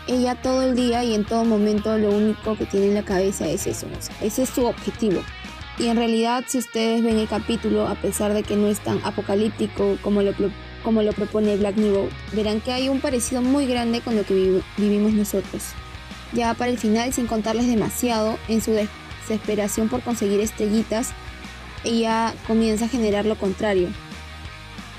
Ella 0.08 0.36
todo 0.36 0.64
el 0.64 0.76
día 0.76 1.04
y 1.04 1.14
en 1.14 1.26
todo 1.26 1.44
momento 1.44 1.98
lo 1.98 2.12
único 2.12 2.56
que 2.56 2.66
tiene 2.66 2.88
en 2.88 2.94
la 2.94 3.04
cabeza 3.04 3.48
es 3.48 3.68
eso. 3.68 3.88
ese 4.22 4.44
es 4.44 4.50
su 4.50 4.66
objetivo. 4.66 5.22
Y 5.80 5.88
en 5.88 5.98
realidad 5.98 6.44
si 6.48 6.58
ustedes 6.58 7.04
ven 7.04 7.20
el 7.20 7.28
capítulo, 7.28 7.88
a 7.88 7.96
pesar 7.96 8.34
de 8.34 8.44
que 8.44 8.56
no 8.56 8.68
es 8.68 8.80
tan 8.80 9.00
apocalíptico 9.04 9.98
como 10.02 10.22
lo 10.22 10.34
como 10.84 11.02
lo 11.02 11.12
propone 11.12 11.58
Black 11.58 11.76
Mirror, 11.76 12.10
verán 12.32 12.62
que 12.62 12.72
hay 12.72 12.88
un 12.88 13.02
parecido 13.02 13.42
muy 13.42 13.68
grande 13.68 14.00
con 14.00 14.16
lo 14.16 14.24
que 14.24 14.62
vivimos 14.78 15.12
nosotros. 15.12 15.64
Ya 16.34 16.54
para 16.54 16.72
el 16.72 16.78
final, 16.78 17.12
sin 17.14 17.28
contarles 17.28 17.68
demasiado, 17.68 18.38
en 18.48 18.62
su 18.62 18.72
desesperación 18.72 19.90
por 19.90 20.02
conseguir 20.02 20.40
estrellitas, 20.40 21.12
ella 21.84 22.34
comienza 22.48 22.86
a 22.86 22.90
generar 22.90 23.26
lo 23.26 23.36
contrario. 23.36 23.90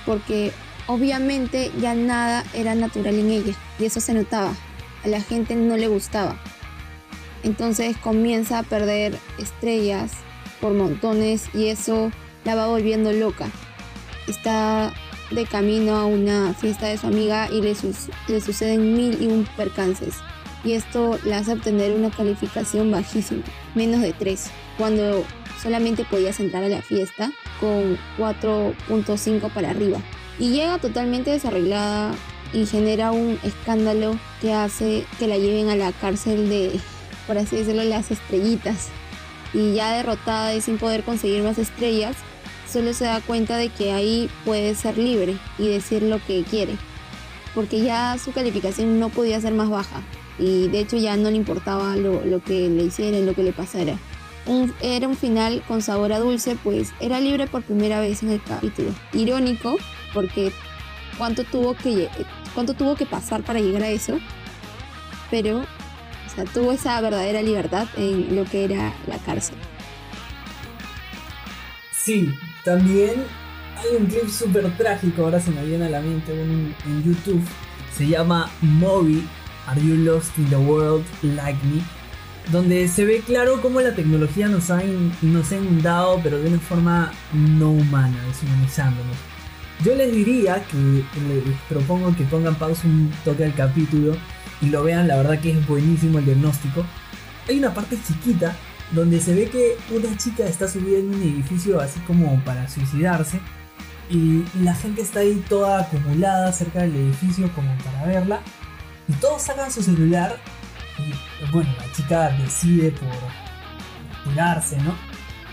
Porque 0.05 0.53
obviamente 0.89 1.71
ya 1.81 1.95
nada 1.95 2.45
era 2.55 2.75
natural 2.75 3.15
en 3.15 3.31
ella, 3.31 3.55
y 3.79 3.85
eso 3.85 4.01
se 4.01 4.15
notaba. 4.15 4.53
A 5.05 5.09
la 5.09 5.21
gente 5.21 5.55
no 5.55 5.77
le 5.77 5.87
gustaba. 5.87 6.37
Entonces 7.45 7.97
comienza 7.99 8.59
a 8.59 8.63
perder 8.65 9.17
estrellas 9.39 10.11
por 10.61 10.75
montones 10.75 11.49
y 11.55 11.69
eso 11.69 12.11
la 12.45 12.57
va 12.57 12.67
volviendo 12.67 13.13
loca. 13.13 13.49
Está 14.27 14.93
de 15.31 15.47
camino 15.47 15.97
a 15.97 16.07
una 16.07 16.55
fiesta 16.55 16.87
de 16.87 16.99
su 16.99 17.07
amiga 17.07 17.49
y 17.51 17.61
le, 17.61 17.75
suceden 17.75 18.95
mil 18.95 19.23
y 19.23 19.27
un 19.27 19.47
percances. 19.57 20.17
Y 20.65 20.73
esto 20.73 21.19
le 21.25 21.35
hace 21.35 21.53
obtener 21.53 21.93
una 21.93 22.11
calificación 22.11 22.91
bajísima, 22.91 23.45
menos 23.77 24.01
de 24.01 24.13
3, 24.13 24.51
cuando 24.77 25.25
solamente 25.63 26.05
podías 26.05 26.41
entrar 26.41 26.65
a 26.65 26.69
la 26.69 26.83
fiesta 26.83 27.31
con 27.61 27.97
4.5 28.19 29.53
para 29.53 29.71
arriba. 29.71 30.01
Y 30.39 30.51
llega 30.51 30.79
totalmente 30.79 31.31
desarreglada 31.31 32.15
y 32.53 32.67
genera 32.67 33.13
un 33.13 33.39
escándalo 33.43 34.19
que 34.41 34.55
hace 34.55 35.05
que 35.19 35.27
la 35.27 35.37
lleven 35.37 35.69
a 35.69 35.77
la 35.77 35.93
cárcel 35.93 36.49
de, 36.49 36.79
por 37.27 37.39
así 37.39 37.57
decirlo, 37.57 37.85
las 37.85 38.11
estrellitas. 38.11 38.89
Y 39.53 39.75
ya 39.75 39.93
derrotada 39.93 40.55
y 40.55 40.61
sin 40.61 40.79
poder 40.79 41.03
conseguir 41.03 41.43
más 41.43 41.59
estrellas, 41.59 42.17
solo 42.71 42.93
se 42.93 43.05
da 43.05 43.21
cuenta 43.21 43.57
de 43.57 43.71
que 43.71 43.93
ahí 43.93 44.31
puede 44.45 44.75
ser 44.75 44.99
libre 44.99 45.37
y 45.59 45.69
decir 45.69 46.03
lo 46.03 46.25
que 46.25 46.45
quiere, 46.45 46.77
porque 47.55 47.81
ya 47.81 48.17
su 48.23 48.33
calificación 48.33 49.01
no 49.01 49.09
podía 49.09 49.41
ser 49.41 49.55
más 49.55 49.71
baja 49.71 50.03
y 50.39 50.69
de 50.69 50.81
hecho 50.81 50.97
ya 50.97 51.17
no 51.17 51.31
le 51.31 51.37
importaba 51.37 51.97
lo, 51.97 52.43
que 52.43 52.69
le 52.69 52.85
hiciera, 52.85 53.19
lo 53.19 53.35
que 53.35 53.43
le 53.43 53.53
pasara. 53.53 53.99
era 54.81 55.09
un 55.09 55.17
final 55.17 55.63
con 55.67 55.83
sabor 55.83 56.13
a 56.13 56.21
dulce, 56.21 56.57
pues 56.63 56.93
era 57.01 57.21
libre 57.21 57.47
por 57.47 57.63
primera 57.63 58.01
vez 58.01 58.23
en 58.23 58.31
el 58.31 58.43
capítulo. 58.43 58.91
Irónico, 59.13 59.77
porque 60.19 60.51
cuánto 61.17 61.45
tuvo 61.45 61.77
que, 61.77 62.09
cuánto 62.53 62.75
tuvo 62.75 62.97
que 62.97 63.07
pasar 63.07 63.45
para 63.45 63.61
llegar 63.61 63.85
a 63.85 63.89
eso, 63.89 64.19
pero 65.31 65.65
tuvo 66.53 66.73
esa 66.73 67.01
verdadera 67.01 67.41
libertad 67.41 67.87
en 67.97 68.35
lo 68.35 68.45
que 68.45 68.65
era 68.65 68.93
la 69.07 69.17
cárcel. 69.19 69.57
Sí, 71.93 72.35
también 72.65 73.23
hay 73.77 73.97
un 73.97 74.07
clip 74.07 74.29
súper 74.29 74.77
trágico, 74.77 75.23
ahora 75.23 75.39
se 75.39 75.53
me 75.53 75.65
viene 75.65 75.87
a 75.87 75.91
la 75.91 76.01
mente 76.01 76.33
en 76.33 77.05
YouTube. 77.05 77.45
Se 77.97 78.09
llama 78.09 78.51
Moby, 78.61 79.25
Are 79.69 79.81
You 79.81 79.99
Lost 79.99 80.37
in 80.37 80.51
the 80.51 80.57
World 80.57 81.05
Like 81.23 81.65
Me? 81.65 81.81
Donde 82.51 82.89
se 82.89 83.05
ve 83.05 83.23
claro 83.25 83.63
cómo 83.63 83.81
la 83.81 83.95
tecnología 83.95 84.49
nos 84.49 84.69
ha, 84.71 84.81
nos 85.23 85.53
ha 85.53 85.57
inundado, 85.57 86.19
pero 86.25 86.41
de 86.41 86.49
una 86.49 86.59
forma 86.59 87.13
no 87.33 87.71
humana, 87.71 88.19
deshumanizándonos. 88.27 89.28
Yo 89.85 89.95
les 89.95 90.13
diría 90.13 90.65
que 90.65 90.77
les 90.77 91.55
propongo 91.69 92.15
que 92.17 92.25
pongan 92.25 92.57
pausa 92.57 92.87
un 92.87 93.13
toque 93.25 93.45
al 93.45 93.55
capítulo 93.55 94.17
y 94.61 94.67
lo 94.71 94.83
vean, 94.83 95.07
la 95.07 95.17
verdad 95.17 95.41
que 95.41 95.53
es 95.53 95.67
buenísimo 95.67 96.19
el 96.19 96.25
diagnóstico. 96.25 96.85
Hay 97.49 97.59
una 97.59 97.73
parte 97.73 97.97
chiquita 98.07 98.57
donde 98.93 99.21
se 99.21 99.35
ve 99.35 99.49
que 99.49 99.77
una 99.91 100.17
chica 100.17 100.45
está 100.47 100.67
subida 100.67 100.99
en 100.99 101.15
un 101.15 101.23
edificio 101.23 101.81
así 101.81 102.01
como 102.01 102.43
para 102.45 102.69
suicidarse 102.69 103.41
y 104.11 104.45
la 104.63 104.75
gente 104.75 105.03
está 105.03 105.21
ahí 105.21 105.45
toda 105.49 105.83
acumulada 105.83 106.51
cerca 106.53 106.81
del 106.81 106.97
edificio 106.97 107.51
como 107.55 107.77
para 107.79 108.07
verla 108.07 108.41
y 109.07 109.13
todos 109.15 109.43
sacan 109.43 109.71
su 109.71 109.83
celular 109.83 110.39
y 110.99 111.51
bueno, 111.53 111.71
la 111.79 111.93
chica 111.93 112.31
decide 112.31 112.91
por 112.93 114.33
tirarse, 114.33 114.77
¿no? 114.79 114.95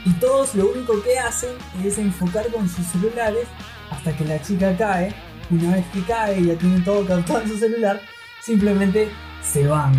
Y 0.05 0.13
todos 0.13 0.55
lo 0.55 0.67
único 0.71 1.01
que 1.03 1.19
hacen 1.19 1.51
es 1.83 1.97
enfocar 1.97 2.47
con 2.51 2.69
sus 2.69 2.85
celulares 2.87 3.47
hasta 3.89 4.15
que 4.15 4.25
la 4.25 4.41
chica 4.41 4.75
cae. 4.77 5.13
Una 5.49 5.75
vez 5.75 5.85
que 5.93 6.01
cae 6.01 6.39
y 6.39 6.47
ya 6.47 6.55
tienen 6.55 6.83
todo 6.83 7.05
captado 7.05 7.41
en 7.41 7.49
su 7.49 7.57
celular, 7.57 8.01
simplemente 8.41 9.09
se 9.43 9.67
van. 9.67 9.93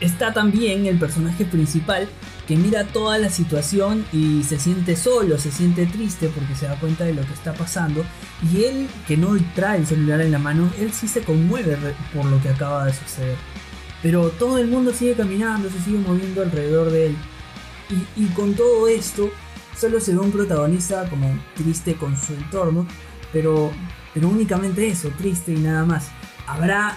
Está 0.00 0.32
también 0.32 0.86
el 0.86 0.98
personaje 0.98 1.44
principal 1.44 2.08
que 2.46 2.56
mira 2.56 2.84
toda 2.84 3.18
la 3.18 3.30
situación 3.30 4.04
y 4.12 4.42
se 4.42 4.58
siente 4.58 4.96
solo, 4.96 5.38
se 5.38 5.50
siente 5.50 5.86
triste 5.86 6.28
porque 6.28 6.54
se 6.54 6.66
da 6.66 6.78
cuenta 6.78 7.04
de 7.04 7.14
lo 7.14 7.22
que 7.22 7.32
está 7.32 7.54
pasando. 7.54 8.04
Y 8.52 8.64
él, 8.64 8.88
que 9.06 9.16
no 9.16 9.36
trae 9.54 9.78
el 9.78 9.86
celular 9.86 10.20
en 10.20 10.32
la 10.32 10.38
mano, 10.38 10.70
él 10.78 10.92
sí 10.92 11.08
se 11.08 11.22
conmueve 11.22 11.76
por 12.12 12.24
lo 12.26 12.40
que 12.42 12.50
acaba 12.50 12.84
de 12.86 12.92
suceder. 12.92 13.36
Pero 14.02 14.28
todo 14.30 14.58
el 14.58 14.66
mundo 14.66 14.92
sigue 14.92 15.14
caminando, 15.14 15.70
se 15.70 15.80
sigue 15.80 15.98
moviendo 15.98 16.42
alrededor 16.42 16.90
de 16.90 17.06
él. 17.06 17.16
Y, 18.16 18.24
y 18.24 18.26
con 18.28 18.54
todo 18.54 18.88
esto, 18.88 19.30
solo 19.76 20.00
se 20.00 20.12
ve 20.12 20.18
un 20.18 20.32
protagonista 20.32 21.08
como 21.08 21.36
triste 21.54 21.94
con 21.94 22.16
su 22.16 22.34
entorno, 22.34 22.86
pero, 23.32 23.70
pero 24.12 24.28
únicamente 24.28 24.86
eso, 24.86 25.10
triste 25.18 25.52
y 25.52 25.58
nada 25.58 25.84
más. 25.84 26.08
Habrá 26.46 26.96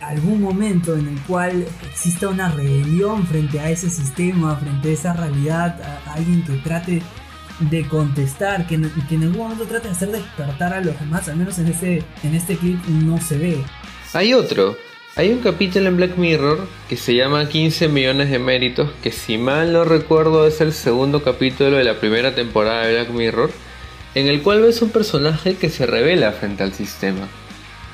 algún 0.00 0.40
momento 0.40 0.96
en 0.96 1.08
el 1.08 1.20
cual 1.22 1.66
exista 1.90 2.28
una 2.28 2.48
rebelión 2.50 3.26
frente 3.26 3.60
a 3.60 3.70
ese 3.70 3.90
sistema, 3.90 4.56
frente 4.56 4.90
a 4.90 4.92
esa 4.92 5.12
realidad, 5.12 5.80
a 6.06 6.14
alguien 6.14 6.42
que 6.44 6.54
trate 6.58 7.02
de 7.60 7.86
contestar, 7.88 8.66
que, 8.66 8.80
que 9.08 9.14
en 9.16 9.24
algún 9.24 9.38
momento 9.38 9.64
trate 9.64 9.88
de 9.88 9.94
hacer 9.94 10.10
despertar 10.10 10.72
a 10.72 10.80
los 10.80 10.98
demás, 10.98 11.28
al 11.28 11.36
menos 11.36 11.58
en 11.58 11.68
este, 11.68 12.04
en 12.22 12.34
este 12.34 12.56
clip 12.56 12.84
no 12.86 13.20
se 13.20 13.36
ve. 13.36 13.64
Hay 14.14 14.32
otro, 14.32 14.76
hay 15.18 15.32
un 15.32 15.40
capítulo 15.40 15.88
en 15.88 15.96
Black 15.96 16.16
Mirror 16.16 16.68
que 16.88 16.96
se 16.96 17.16
llama 17.16 17.48
15 17.48 17.88
millones 17.88 18.30
de 18.30 18.38
méritos, 18.38 18.88
que 19.02 19.10
si 19.10 19.36
mal 19.36 19.72
no 19.72 19.82
recuerdo 19.82 20.46
es 20.46 20.60
el 20.60 20.72
segundo 20.72 21.24
capítulo 21.24 21.76
de 21.76 21.82
la 21.82 21.98
primera 21.98 22.36
temporada 22.36 22.86
de 22.86 22.94
Black 22.94 23.10
Mirror, 23.10 23.50
en 24.14 24.28
el 24.28 24.42
cual 24.42 24.62
ves 24.62 24.80
un 24.80 24.90
personaje 24.90 25.56
que 25.56 25.70
se 25.70 25.86
revela 25.86 26.30
frente 26.30 26.62
al 26.62 26.72
sistema. 26.72 27.26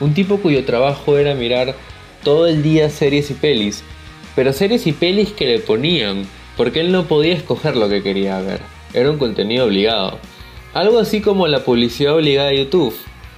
Un 0.01 0.13
tipo 0.13 0.37
cuyo 0.37 0.67
trabajo 0.67 1.17
era 1.17 1.35
mirar 1.35 1.75
todo 2.23 2.47
el 2.47 2.63
día 2.63 2.91
series 2.91 3.31
y 3.31 3.35
pelis, 3.35 3.83
pero 4.37 4.53
series 4.53 4.87
y 4.87 4.93
pelis 4.93 5.33
que 5.33 5.47
le 5.47 5.61
ponían, 5.61 6.27
porque 6.59 6.81
él 6.81 6.93
no 6.93 7.05
podía 7.05 7.33
escoger 7.33 7.75
lo 7.75 7.89
que 7.89 8.03
quería 8.03 8.39
ver, 8.43 8.61
era 8.93 9.11
un 9.11 9.17
contenido 9.17 9.65
obligado. 9.65 10.19
Algo 10.75 10.99
así 10.99 11.23
como 11.23 11.49
la 11.49 11.65
publicidad 11.65 12.17
obligada 12.17 12.51
de 12.51 12.59
YouTube, 12.59 12.95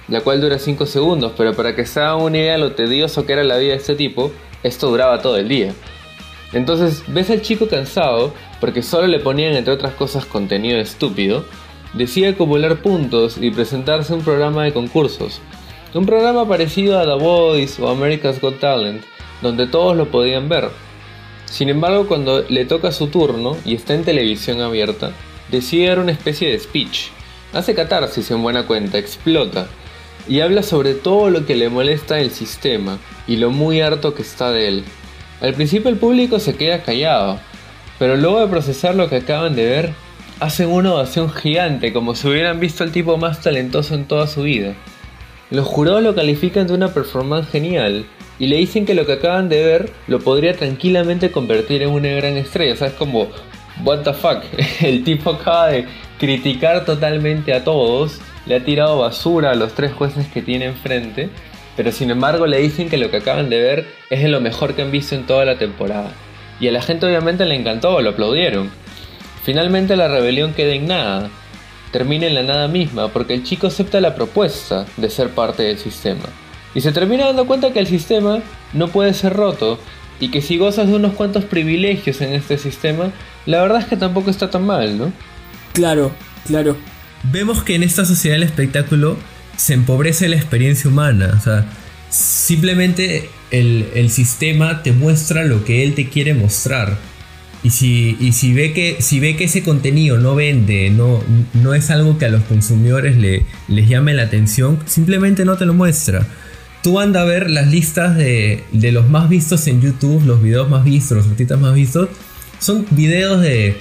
la 0.07 0.21
cual 0.21 0.41
dura 0.41 0.59
5 0.59 0.85
segundos, 0.85 1.33
pero 1.37 1.53
para 1.53 1.75
que 1.75 1.85
se 1.85 1.99
haga 1.99 2.15
una 2.15 2.37
idea 2.37 2.53
de 2.53 2.59
lo 2.59 2.71
tedioso 2.73 3.25
que 3.25 3.33
era 3.33 3.43
la 3.43 3.57
vida 3.57 3.71
de 3.71 3.77
este 3.77 3.95
tipo, 3.95 4.31
esto 4.63 4.89
duraba 4.89 5.21
todo 5.21 5.37
el 5.37 5.47
día. 5.47 5.73
Entonces 6.53 7.03
ves 7.07 7.29
al 7.29 7.41
chico 7.41 7.67
cansado, 7.67 8.33
porque 8.59 8.81
solo 8.81 9.07
le 9.07 9.19
ponían 9.19 9.53
entre 9.53 9.73
otras 9.73 9.93
cosas 9.93 10.25
contenido 10.25 10.79
estúpido, 10.79 11.45
decide 11.93 12.29
acumular 12.29 12.81
puntos 12.81 13.37
y 13.39 13.51
presentarse 13.51 14.13
un 14.13 14.21
programa 14.21 14.63
de 14.63 14.73
concursos, 14.73 15.41
un 15.93 16.05
programa 16.05 16.47
parecido 16.47 16.99
a 16.99 17.05
The 17.05 17.23
Voice 17.23 17.81
o 17.81 17.89
America's 17.89 18.39
Got 18.39 18.59
Talent, 18.59 19.03
donde 19.41 19.67
todos 19.67 19.95
lo 19.97 20.09
podían 20.09 20.47
ver. 20.47 20.69
Sin 21.45 21.69
embargo, 21.69 22.07
cuando 22.07 22.43
le 22.47 22.65
toca 22.65 22.91
su 22.91 23.07
turno 23.07 23.57
y 23.65 23.75
está 23.75 23.93
en 23.93 24.03
televisión 24.03 24.61
abierta, 24.61 25.11
decide 25.49 25.87
dar 25.87 25.99
una 25.99 26.11
especie 26.11 26.49
de 26.49 26.59
speech. 26.59 27.07
Hace 27.53 27.73
catarsis 27.73 28.29
en 28.31 28.43
buena 28.43 28.67
cuenta, 28.67 28.97
explota, 28.97 29.67
y 30.27 30.41
habla 30.41 30.63
sobre 30.63 30.93
todo 30.93 31.29
lo 31.29 31.45
que 31.45 31.55
le 31.55 31.69
molesta 31.69 32.19
el 32.19 32.31
sistema 32.31 32.99
y 33.27 33.37
lo 33.37 33.51
muy 33.51 33.81
harto 33.81 34.13
que 34.13 34.21
está 34.21 34.51
de 34.51 34.67
él. 34.67 34.83
Al 35.41 35.53
principio 35.53 35.89
el 35.89 35.97
público 35.97 36.39
se 36.39 36.55
queda 36.55 36.83
callado, 36.83 37.39
pero 37.99 38.15
luego 38.15 38.39
de 38.39 38.47
procesar 38.47 38.95
lo 38.95 39.09
que 39.09 39.17
acaban 39.17 39.55
de 39.55 39.65
ver, 39.65 39.93
hacen 40.39 40.69
una 40.69 40.93
ovación 40.93 41.31
gigante 41.31 41.93
como 41.93 42.15
si 42.15 42.27
hubieran 42.27 42.59
visto 42.59 42.83
al 42.83 42.91
tipo 42.91 43.17
más 43.17 43.41
talentoso 43.41 43.95
en 43.95 44.05
toda 44.05 44.27
su 44.27 44.43
vida. 44.43 44.75
Los 45.49 45.65
jurados 45.65 46.03
lo 46.03 46.13
califican 46.13 46.67
de 46.67 46.73
una 46.73 46.89
performance 46.89 47.49
genial 47.49 48.05
y 48.39 48.47
le 48.47 48.57
dicen 48.57 48.85
que 48.85 48.93
lo 48.93 49.05
que 49.05 49.13
acaban 49.13 49.49
de 49.49 49.63
ver 49.63 49.91
lo 50.07 50.19
podría 50.19 50.53
tranquilamente 50.53 51.31
convertir 51.31 51.81
en 51.81 51.89
una 51.89 52.09
gran 52.09 52.37
estrella. 52.37 52.73
O 52.73 52.75
sea, 52.75 52.87
es 52.87 52.93
como, 52.93 53.29
what 53.83 54.01
the 54.01 54.13
fuck, 54.13 54.43
el 54.81 55.03
tipo 55.03 55.31
acaba 55.31 55.67
de 55.67 55.85
criticar 56.19 56.85
totalmente 56.85 57.53
a 57.53 57.63
todos, 57.63 58.19
le 58.47 58.55
ha 58.55 58.63
tirado 58.63 58.99
basura 58.99 59.51
a 59.51 59.55
los 59.55 59.73
tres 59.73 59.93
jueces 59.93 60.27
que 60.27 60.41
tiene 60.41 60.65
enfrente, 60.65 61.29
pero 61.75 61.91
sin 61.91 62.09
embargo 62.09 62.47
le 62.47 62.59
dicen 62.59 62.89
que 62.89 62.97
lo 62.97 63.11
que 63.11 63.17
acaban 63.17 63.49
de 63.49 63.61
ver 63.61 63.87
es 64.09 64.21
de 64.21 64.29
lo 64.29 64.41
mejor 64.41 64.73
que 64.73 64.81
han 64.81 64.91
visto 64.91 65.15
en 65.15 65.25
toda 65.25 65.45
la 65.45 65.57
temporada. 65.57 66.11
Y 66.59 66.67
a 66.67 66.71
la 66.71 66.81
gente 66.81 67.05
obviamente 67.05 67.45
le 67.45 67.55
encantó, 67.55 68.01
lo 68.01 68.11
aplaudieron. 68.11 68.71
Finalmente 69.43 69.95
la 69.95 70.07
rebelión 70.07 70.53
queda 70.53 70.73
en 70.73 70.87
nada, 70.87 71.29
termina 71.91 72.25
en 72.27 72.35
la 72.35 72.43
nada 72.43 72.67
misma 72.67 73.09
porque 73.09 73.33
el 73.33 73.43
chico 73.43 73.67
acepta 73.67 74.01
la 74.01 74.15
propuesta 74.15 74.85
de 74.97 75.09
ser 75.09 75.29
parte 75.29 75.63
del 75.63 75.77
sistema. 75.77 76.25
Y 76.73 76.81
se 76.81 76.91
termina 76.91 77.25
dando 77.25 77.47
cuenta 77.47 77.71
que 77.71 77.79
el 77.79 77.87
sistema 77.87 78.39
no 78.73 78.87
puede 78.87 79.13
ser 79.13 79.33
roto 79.33 79.79
y 80.19 80.29
que 80.29 80.41
si 80.41 80.57
gozas 80.57 80.87
de 80.87 80.95
unos 80.95 81.13
cuantos 81.13 81.45
privilegios 81.45 82.21
en 82.21 82.33
este 82.33 82.57
sistema, 82.57 83.11
la 83.45 83.61
verdad 83.61 83.79
es 83.79 83.85
que 83.85 83.97
tampoco 83.97 84.29
está 84.29 84.49
tan 84.49 84.65
mal, 84.65 84.97
¿no? 84.97 85.11
Claro, 85.73 86.11
claro. 86.45 86.75
Vemos 87.23 87.63
que 87.63 87.75
en 87.75 87.83
esta 87.83 88.05
sociedad 88.05 88.35
del 88.35 88.43
espectáculo 88.43 89.17
se 89.55 89.73
empobrece 89.73 90.29
la 90.29 90.35
experiencia 90.35 90.89
humana, 90.89 91.33
o 91.37 91.43
sea, 91.43 91.65
simplemente 92.09 93.29
el, 93.51 93.87
el 93.95 94.09
sistema 94.09 94.83
te 94.83 94.91
muestra 94.91 95.43
lo 95.43 95.65
que 95.65 95.83
él 95.83 95.95
te 95.95 96.09
quiere 96.09 96.33
mostrar 96.33 96.97
y 97.63 97.71
si, 97.71 98.15
y 98.19 98.33
si, 98.33 98.53
ve 98.53 98.71
que, 98.71 98.97
si 98.99 99.19
ve 99.19 99.35
que 99.35 99.45
ese 99.45 99.63
contenido 99.63 100.17
no 100.17 100.35
vende, 100.35 100.89
no, 100.89 101.23
no 101.53 101.73
es 101.73 101.89
algo 101.89 102.17
que 102.17 102.25
a 102.25 102.29
los 102.29 102.43
consumidores 102.43 103.17
le, 103.17 103.45
les 103.67 103.89
llame 103.89 104.13
la 104.13 104.23
atención, 104.23 104.79
simplemente 104.85 105.43
no 105.43 105.57
te 105.57 105.65
lo 105.65 105.73
muestra. 105.73 106.25
Tú 106.83 106.99
anda 106.99 107.21
a 107.21 107.25
ver 107.25 107.49
las 107.49 107.67
listas 107.67 108.15
de, 108.15 108.63
de 108.71 108.91
los 108.91 109.09
más 109.09 109.27
vistos 109.27 109.67
en 109.67 109.81
YouTube, 109.81 110.23
los 110.25 110.41
videos 110.41 110.69
más 110.69 110.85
vistos, 110.85 111.17
los 111.17 111.27
artistas 111.27 111.59
más 111.59 111.73
vistos. 111.73 112.09
Son 112.59 112.85
videos 112.91 113.41
de, 113.41 113.77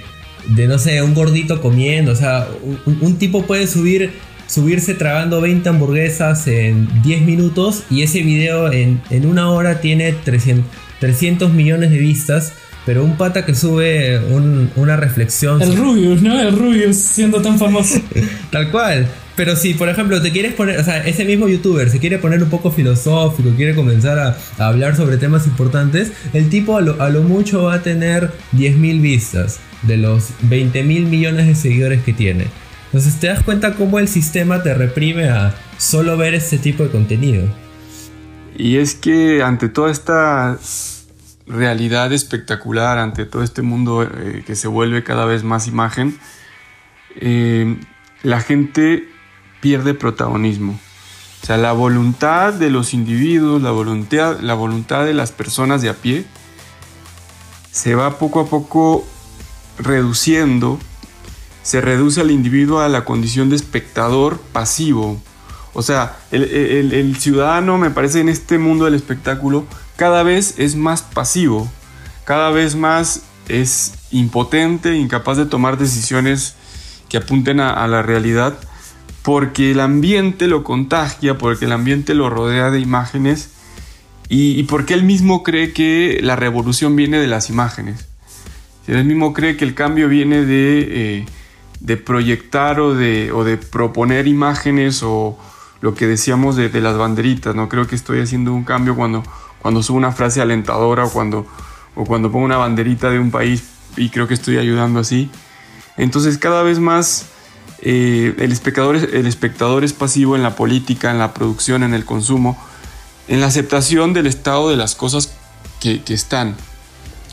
de 0.49 0.67
no 0.67 0.79
sé, 0.79 1.03
un 1.03 1.15
gordito 1.15 1.61
comiendo. 1.61 2.13
O 2.13 2.17
sea, 2.17 2.49
un, 2.87 2.99
un 3.01 3.17
tipo 3.19 3.47
puede 3.47 3.67
subir 3.67 4.13
subirse 4.47 4.95
tragando 4.95 5.41
20 5.41 5.69
hamburguesas 5.69 6.47
en 6.47 6.89
10 7.03 7.23
minutos 7.23 7.83
y 7.91 8.03
ese 8.03 8.23
video 8.23 8.71
en, 8.71 9.01
en 9.11 9.27
una 9.27 9.51
hora 9.51 9.81
tiene 9.81 10.13
300, 10.13 10.65
300 11.01 11.53
millones 11.53 11.91
de 11.91 11.99
vistas 11.99 12.53
pero 12.85 13.05
un 13.05 13.17
pata 13.17 13.45
que 13.45 13.53
sube 13.53 14.21
una 14.77 14.97
reflexión. 14.97 15.61
El 15.61 15.77
Rubius, 15.77 16.23
¿no? 16.23 16.41
El 16.41 16.57
Rubius 16.57 16.97
siendo 16.97 17.43
tan 17.43 17.59
famoso. 17.59 18.01
Tal 18.53 18.71
cual. 18.71 19.09
Pero 19.35 19.57
si, 19.57 19.75
por 19.75 19.89
ejemplo, 19.89 20.23
te 20.23 20.31
quieres 20.31 20.55
poner, 20.55 20.79
o 20.79 20.85
sea, 20.85 21.05
ese 21.05 21.25
mismo 21.25 21.49
youtuber 21.49 21.91
se 21.91 21.99
quiere 21.99 22.19
poner 22.19 22.41
un 22.45 22.49
poco 22.49 22.71
filosófico, 22.71 23.51
quiere 23.57 23.75
comenzar 23.75 24.21
a, 24.21 24.39
hablar 24.65 24.97
sobre 24.97 25.17
temas 25.17 25.49
importantes, 25.49 26.13
el 26.33 26.49
tipo 26.49 26.77
a 26.77 26.81
lo, 26.81 27.03
a 27.03 27.11
lo 27.11 27.23
mucho 27.23 27.65
va 27.65 27.75
a 27.75 27.83
tener 27.83 28.31
10.000 28.55 29.01
vistas 29.01 29.59
de 29.87 29.97
los 29.97 30.31
20 30.43 30.83
mil 30.83 31.07
millones 31.07 31.47
de 31.47 31.55
seguidores 31.55 32.03
que 32.03 32.13
tiene. 32.13 32.47
Entonces 32.87 33.19
te 33.21 33.27
das 33.27 33.43
cuenta 33.43 33.75
cómo 33.75 33.99
el 33.99 34.09
sistema 34.09 34.63
te 34.63 34.75
reprime 34.75 35.29
a 35.29 35.55
solo 35.79 36.17
ver 36.17 36.35
este 36.35 36.59
tipo 36.59 36.83
de 36.83 36.91
contenido. 36.91 37.49
Y 38.57 38.77
es 38.77 38.95
que 38.95 39.43
ante 39.43 39.69
toda 39.69 39.91
esta 39.91 40.59
realidad 41.47 42.13
espectacular 42.13 42.99
ante 42.99 43.25
todo 43.25 43.43
este 43.43 43.63
mundo 43.63 44.03
eh, 44.03 44.43
que 44.47 44.57
se 44.57 44.69
vuelve 44.69 45.05
cada 45.05 45.27
vez 45.27 45.45
más 45.45 45.67
imagen, 45.67 46.19
eh, 47.17 47.77
la 48.23 48.41
gente 48.41 49.09
pierde 49.61 49.95
protagonismo. 49.95 50.79
O 51.43 51.47
sea, 51.47 51.57
la 51.57 51.73
voluntad 51.73 52.53
de 52.55 52.71
los 52.71 52.95
individuos, 52.95 53.63
la 53.63 53.71
voluntad, 53.71 54.41
la 54.41 54.55
voluntad 54.55 55.05
de 55.05 55.15
las 55.15 55.33
personas 55.33 55.83
de 55.83 55.91
a 55.91 55.95
pie, 55.95 56.25
se 57.71 57.95
va 57.95 58.19
poco 58.19 58.41
a 58.41 58.47
poco 58.47 59.07
reduciendo, 59.79 60.79
se 61.63 61.81
reduce 61.81 62.21
al 62.21 62.31
individuo 62.31 62.81
a 62.81 62.89
la 62.89 63.05
condición 63.05 63.51
de 63.51 63.57
espectador 63.57 64.39
pasivo. 64.53 65.21
O 65.75 65.83
sea, 65.83 66.17
el, 66.31 67.17
ciudadano, 67.19 67.77
me 67.77 67.91
parece, 67.91 68.21
en 68.21 68.29
este 68.29 68.59
mundo 68.59 68.87
del 68.87 68.95
espectáculo, 68.95 69.67
cada 69.97 70.23
vez 70.23 70.55
es 70.59 70.77
más 70.77 71.03
pasivo, 71.03 71.71
cada 72.25 72.51
vez 72.51 72.77
más 72.77 73.23
es 73.49 73.93
impotente, 74.11 74.97
incapaz 74.97 75.37
de 75.37 75.47
tomar 75.47 75.77
decisiones 75.77 76.55
que 77.09 77.19
apunten 77.19 77.61
a, 77.61 77.87
la 77.89 78.03
realidad, 78.03 78.59
porque 79.23 79.73
el 79.73 79.81
ambiente 79.81 80.47
lo 80.47 80.65
contagia, 80.65 81.37
porque 81.37 81.67
el 81.67 81.73
ambiente 81.73 82.15
lo 82.15 82.31
rodea 82.31 82.71
de 82.71 82.81
imágenes 82.81 83.51
y, 84.29 84.63
porque 84.65 84.95
él 84.95 85.03
mismo 85.03 85.43
cree 85.43 85.73
que 85.73 86.21
la 86.23 86.37
revolución 86.37 86.97
viene 86.97 87.19
de 87.19 87.27
las 87.27 87.51
imágenes. 87.51 88.07
Él 88.87 89.05
mismo 89.05 89.33
cree 89.33 89.57
que 89.57 89.65
el 89.65 89.75
cambio 89.75 90.09
viene 90.09 90.45
de... 90.45 91.21
Eh, 91.21 91.27
proyectar 92.05 92.81
o 92.81 92.95
de, 92.95 93.61
proponer 93.71 94.27
imágenes 94.27 95.03
o 95.05 95.39
lo 95.81 95.95
que 95.95 96.07
decíamos 96.07 96.57
de, 96.57 96.69
las 96.81 96.97
banderitas, 96.97 97.55
¿no? 97.55 97.69
Creo 97.69 97.87
que 97.87 97.95
estoy 97.95 98.21
haciendo 98.21 98.53
un 98.53 98.65
cambio 98.65 98.97
cuando, 98.97 99.23
cuando 99.61 99.83
subo 99.83 99.99
una 99.99 100.11
frase 100.11 100.41
alentadora 100.41 101.05
o 101.05 101.11
cuando, 101.11 101.47
o 101.95 102.05
cuando 102.05 102.33
pongo 102.33 102.45
una 102.45 102.57
banderita 102.57 103.11
de 103.11 103.21
un 103.21 103.31
país 103.31 103.65
y 103.97 104.09
creo 104.09 104.27
que 104.27 104.35
estoy 104.35 104.59
ayudando 104.59 105.01
así. 105.01 105.31
Entonces 105.97 106.39
cada 106.39 106.63
vez 106.63 106.81
más 106.81 107.27
eh, 107.83 108.35
el, 108.39 108.51
espectador, 108.53 108.97
el 108.97 109.27
espectador 109.27 109.85
es 109.85 109.93
pasivo 109.93 110.35
en 110.35 110.43
la 110.43 110.57
política, 110.57 111.11
en 111.11 111.19
la 111.19 111.35
producción, 111.35 111.83
en 111.83 111.95
el 111.95 112.05
consumo, 112.05 112.59
en 113.29 113.41
la 113.41 113.47
aceptación 113.47 114.13
del 114.13 114.27
estado 114.27 114.71
de 114.71 114.77
las 114.77 114.95
cosas 114.95 115.35
que, 115.81 116.03
que 116.03 116.15
están. 116.15 116.57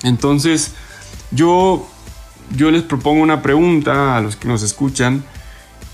Entonces 0.03 0.73
yo 1.33 1.87
yo 2.55 2.71
les 2.71 2.83
propongo 2.83 3.21
una 3.21 3.41
pregunta 3.41 4.17
a 4.17 4.21
los 4.21 4.35
que 4.35 4.47
nos 4.47 4.63
escuchan. 4.63 5.23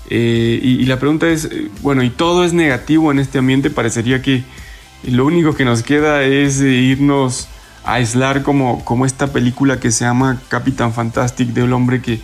Eh, 0.08 0.58
y, 0.62 0.84
la 0.86 0.98
pregunta 0.98 1.28
es, 1.28 1.44
eh, 1.44 1.70
bueno, 1.82 2.02
y 2.02 2.10
todo 2.10 2.44
es 2.44 2.52
negativo 2.52 3.12
en 3.12 3.20
este 3.20 3.38
ambiente, 3.38 3.70
parecería 3.70 4.22
que 4.22 4.42
lo 5.04 5.24
único 5.24 5.54
que 5.54 5.64
nos 5.64 5.82
queda 5.82 6.24
es 6.24 6.60
eh, 6.60 6.68
irnos 6.68 7.48
a 7.84 7.94
aislar 7.94 8.42
como, 8.42 8.84
como 8.84 9.06
esta 9.06 9.28
película 9.28 9.78
que 9.78 9.92
se 9.92 10.04
llama 10.04 10.42
Capitán 10.48 10.92
Fantastic, 10.92 11.50
de 11.50 11.62
un 11.62 11.72
hombre 11.72 12.02
que 12.02 12.20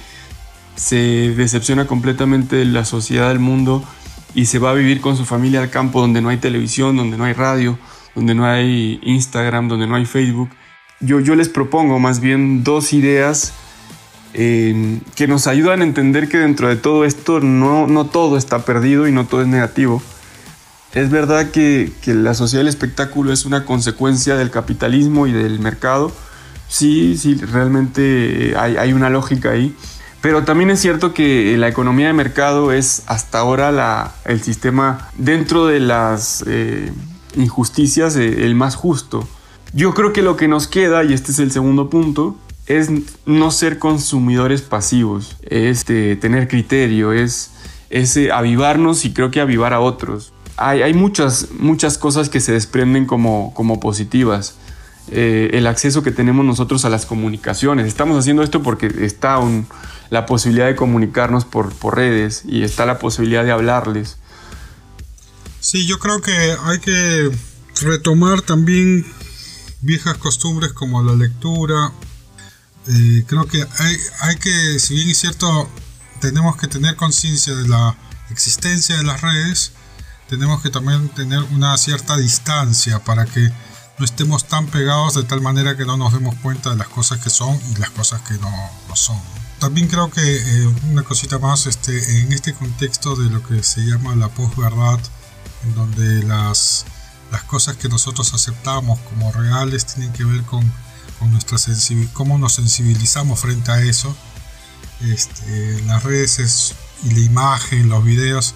se 0.74 1.32
decepciona 1.36 1.86
completamente 1.86 2.56
de 2.56 2.64
la 2.64 2.84
sociedad 2.84 3.28
del 3.28 3.38
mundo 3.38 3.84
y 4.34 4.46
se 4.46 4.58
va 4.58 4.72
a 4.72 4.74
vivir 4.74 5.00
con 5.00 5.16
su 5.16 5.24
familia 5.24 5.62
al 5.62 5.70
campo 5.70 6.00
donde 6.00 6.20
no 6.20 6.28
hay 6.28 6.36
televisión, 6.38 6.96
donde 6.96 7.16
no 7.16 7.24
hay 7.24 7.32
radio, 7.32 7.78
donde 8.14 8.34
no 8.34 8.44
hay 8.44 8.98
Instagram, 9.02 9.68
donde 9.68 9.86
no 9.86 9.94
hay 9.94 10.06
Facebook. 10.06 10.50
Yo, 11.00 11.20
yo 11.20 11.34
les 11.34 11.48
propongo 11.48 11.98
más 11.98 12.20
bien 12.20 12.64
dos 12.64 12.92
ideas 12.92 13.52
que 14.36 15.26
nos 15.28 15.46
ayudan 15.46 15.80
a 15.80 15.84
entender 15.84 16.28
que 16.28 16.36
dentro 16.36 16.68
de 16.68 16.76
todo 16.76 17.06
esto 17.06 17.40
no, 17.40 17.86
no 17.86 18.04
todo 18.04 18.36
está 18.36 18.66
perdido 18.66 19.08
y 19.08 19.12
no 19.12 19.26
todo 19.26 19.40
es 19.40 19.46
negativo. 19.46 20.02
Es 20.92 21.10
verdad 21.10 21.50
que, 21.50 21.92
que, 22.02 22.12
la 22.14 22.34
sociedad 22.34 22.60
del 22.60 22.68
espectáculo 22.68 23.32
es 23.32 23.46
una 23.46 23.64
consecuencia 23.64 24.36
del 24.36 24.50
capitalismo 24.50 25.26
y 25.26 25.32
del 25.32 25.58
mercado. 25.58 26.12
Sí, 26.68 27.16
sí, 27.16 27.36
realmente 27.36 28.54
hay, 28.58 28.76
hay 28.76 28.92
una 28.92 29.08
lógica 29.08 29.50
ahí. 29.50 29.74
Pero 30.20 30.44
también 30.44 30.70
es 30.70 30.80
cierto 30.80 31.14
que 31.14 31.56
la 31.56 31.68
economía 31.68 32.08
de 32.08 32.12
mercado 32.12 32.72
es 32.72 33.04
hasta 33.06 33.38
ahora 33.38 33.70
la, 33.72 34.12
el 34.24 34.42
sistema 34.42 35.10
dentro 35.16 35.66
de 35.66 35.80
las 35.80 36.44
eh, 36.46 36.92
injusticias 37.36 38.16
eh, 38.16 38.44
el 38.44 38.54
más 38.54 38.74
justo. 38.74 39.28
Yo 39.76 39.92
creo 39.92 40.14
que 40.14 40.22
lo 40.22 40.38
que 40.38 40.48
nos 40.48 40.68
queda, 40.68 41.04
y 41.04 41.12
este 41.12 41.32
es 41.32 41.38
el 41.38 41.52
segundo 41.52 41.90
punto, 41.90 42.34
es 42.64 42.88
no 43.26 43.50
ser 43.50 43.78
consumidores 43.78 44.62
pasivos, 44.62 45.36
es 45.42 45.80
este, 45.80 46.16
tener 46.16 46.48
criterio, 46.48 47.12
es, 47.12 47.50
eh, 47.90 48.30
avivarnos 48.32 49.04
y 49.04 49.12
creo 49.12 49.30
que 49.30 49.38
avivar 49.38 49.74
a 49.74 49.80
otros. 49.80 50.32
Hay, 50.56 50.94
muchas, 50.94 51.48
muchas 51.58 51.98
cosas 51.98 52.30
que 52.30 52.40
se 52.40 52.52
desprenden 52.52 53.04
como, 53.04 53.52
como 53.52 53.78
positivas. 53.78 54.56
Eh, 55.10 55.50
el 55.52 55.66
acceso 55.66 56.02
que 56.02 56.10
tenemos 56.10 56.46
nosotros 56.46 56.86
a 56.86 56.88
las 56.88 57.04
comunicaciones. 57.04 57.86
Estamos 57.86 58.16
haciendo 58.16 58.42
esto 58.42 58.62
porque 58.62 58.90
está 59.02 59.38
la 60.08 60.24
posibilidad 60.24 60.68
de 60.68 60.74
comunicarnos 60.74 61.44
por, 61.44 61.74
por 61.74 61.96
redes 61.96 62.44
y 62.46 62.62
está 62.62 62.86
la 62.86 62.98
posibilidad 62.98 63.44
de 63.44 63.50
hablarles. 63.52 64.16
Sí, 65.60 65.86
yo 65.86 65.98
creo 65.98 66.22
que 66.22 66.32
hay 66.32 66.78
que 66.78 67.30
retomar 67.82 68.40
también 68.40 69.04
viejas 69.80 70.18
costumbres 70.18 70.72
como 70.72 71.02
la 71.02 71.14
lectura, 71.14 71.92
eh, 72.88 73.24
creo 73.26 73.46
que 73.46 73.66
hay, 73.78 73.96
hay 74.20 74.36
que, 74.36 74.78
si 74.78 74.94
bien 74.94 75.10
es 75.10 75.18
cierto, 75.18 75.68
tenemos 76.20 76.56
que 76.56 76.68
tener 76.68 76.96
conciencia 76.96 77.54
de 77.54 77.68
la 77.68 77.96
existencia 78.30 78.96
de 78.96 79.04
las 79.04 79.20
redes, 79.20 79.72
tenemos 80.28 80.62
que 80.62 80.70
también 80.70 81.08
tener 81.10 81.42
una 81.42 81.76
cierta 81.76 82.16
distancia 82.16 83.02
para 83.04 83.26
que 83.26 83.52
no 83.98 84.04
estemos 84.04 84.46
tan 84.46 84.66
pegados 84.66 85.14
de 85.14 85.22
tal 85.22 85.40
manera 85.40 85.76
que 85.76 85.84
no 85.84 85.96
nos 85.96 86.12
demos 86.12 86.34
cuenta 86.36 86.70
de 86.70 86.76
las 86.76 86.88
cosas 86.88 87.20
que 87.20 87.30
son 87.30 87.58
y 87.72 87.80
las 87.80 87.90
cosas 87.90 88.20
que 88.22 88.34
no, 88.34 88.50
son. 88.94 89.18
También 89.58 89.88
creo 89.88 90.10
que 90.10 90.20
eh, 90.20 90.66
una 90.90 91.02
cosita 91.02 91.38
más, 91.38 91.66
este, 91.66 92.20
en 92.20 92.32
este 92.32 92.52
contexto 92.52 93.16
de 93.16 93.30
lo 93.30 93.42
que 93.42 93.62
se 93.62 93.80
llama 93.80 94.14
la 94.14 94.28
posverdad, 94.28 95.00
en 95.64 95.74
donde 95.74 96.22
las, 96.24 96.84
las 97.30 97.42
cosas 97.44 97.76
que 97.76 97.88
nosotros 97.88 98.34
aceptamos 98.34 98.98
como 99.00 99.32
reales 99.32 99.86
tienen 99.86 100.12
que 100.12 100.24
ver 100.24 100.42
con 100.42 100.70
con 101.18 101.32
nuestra 101.32 101.58
cómo 102.12 102.38
nos 102.38 102.54
sensibilizamos 102.54 103.40
frente 103.40 103.70
a 103.70 103.80
eso. 103.80 104.14
Este, 105.00 105.82
las 105.82 106.02
redes 106.02 106.74
y 107.04 107.10
la 107.10 107.20
imagen, 107.20 107.88
los 107.88 108.04
videos 108.04 108.54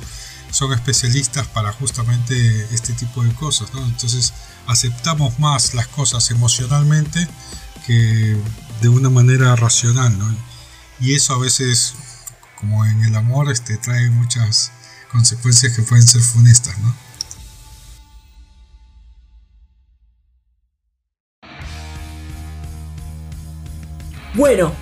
son 0.51 0.73
especialistas 0.73 1.47
para 1.47 1.73
justamente 1.73 2.67
este 2.73 2.93
tipo 2.93 3.23
de 3.23 3.33
cosas. 3.35 3.71
Entonces 3.75 4.33
aceptamos 4.67 5.39
más 5.39 5.75
las 5.75 5.87
cosas 5.89 6.31
emocionalmente 6.31 7.27
que 7.87 8.37
de 8.81 8.89
una 8.89 9.11
manera 9.11 9.55
racional. 9.57 10.17
Y 11.01 11.15
eso 11.15 11.35
a 11.35 11.39
veces, 11.39 11.95
como 12.57 12.85
en 12.85 13.05
el 13.05 13.17
amor, 13.17 13.51
este, 13.51 13.79
trae 13.79 14.11
muchas 14.11 14.73
consecuencias 15.11 15.75
que 15.75 15.83
pueden 15.83 16.07
ser 16.07 16.23
funestas. 16.23 16.79
¿no? 16.79 16.95
Bueno, 24.41 24.73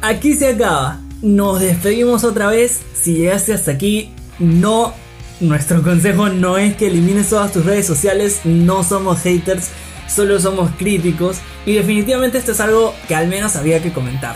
aquí 0.00 0.32
se 0.32 0.48
acaba. 0.48 0.98
Nos 1.20 1.60
despedimos 1.60 2.24
otra 2.24 2.46
vez. 2.46 2.80
Si 2.94 3.12
llegaste 3.12 3.52
hasta 3.52 3.72
aquí, 3.72 4.10
no. 4.38 4.94
Nuestro 5.38 5.82
consejo 5.84 6.30
no 6.30 6.56
es 6.56 6.76
que 6.76 6.86
elimines 6.86 7.28
todas 7.28 7.52
tus 7.52 7.66
redes 7.66 7.86
sociales. 7.86 8.40
No 8.44 8.82
somos 8.82 9.20
haters, 9.20 9.68
solo 10.08 10.40
somos 10.40 10.70
críticos. 10.78 11.36
Y 11.66 11.74
definitivamente 11.74 12.38
esto 12.38 12.52
es 12.52 12.60
algo 12.60 12.94
que 13.06 13.14
al 13.14 13.28
menos 13.28 13.54
había 13.56 13.82
que 13.82 13.92
comentar. 13.92 14.34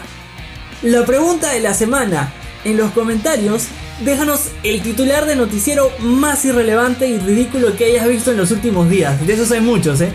La 0.83 1.07
pregunta 1.07 1.53
de 1.53 1.61
la 1.61 1.73
semana. 1.73 2.35
En 2.67 2.77
los 2.77 2.91
comentarios, 2.91 3.69
déjanos 4.05 4.51
el 4.63 4.83
titular 4.83 5.25
de 5.25 5.37
noticiero 5.37 5.91
más 6.01 6.45
irrelevante 6.45 7.09
y 7.09 7.17
ridículo 7.17 7.77
que 7.77 7.87
hayas 7.87 8.09
visto 8.09 8.31
en 8.31 8.37
los 8.37 8.51
últimos 8.51 8.91
días. 8.91 9.27
De 9.27 9.33
esos 9.33 9.51
hay 9.53 9.63
muchos, 9.63 10.03
¿eh? 10.03 10.13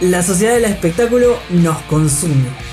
La 0.00 0.24
sociedad 0.24 0.54
del 0.54 0.64
espectáculo 0.64 1.38
nos 1.50 1.78
consume. 1.82 2.71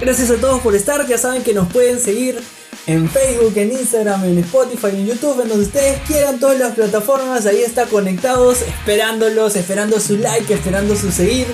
Gracias 0.00 0.30
a 0.30 0.36
todos 0.36 0.60
por 0.62 0.74
estar, 0.74 1.06
ya 1.06 1.18
saben 1.18 1.42
que 1.42 1.52
nos 1.52 1.70
pueden 1.70 2.00
seguir 2.00 2.40
en 2.86 3.08
Facebook, 3.08 3.52
en 3.56 3.72
Instagram, 3.72 4.24
en 4.24 4.38
Spotify, 4.38 4.88
en 4.96 5.06
YouTube, 5.06 5.42
en 5.42 5.48
donde 5.48 5.64
ustedes 5.64 6.00
quieran, 6.06 6.40
todas 6.40 6.58
las 6.58 6.74
plataformas, 6.74 7.46
ahí 7.46 7.62
está 7.62 7.86
conectados, 7.86 8.62
esperándolos, 8.62 9.56
esperando 9.56 10.00
su 10.00 10.16
like, 10.16 10.52
esperando 10.52 10.96
su 10.96 11.12
seguir. 11.12 11.46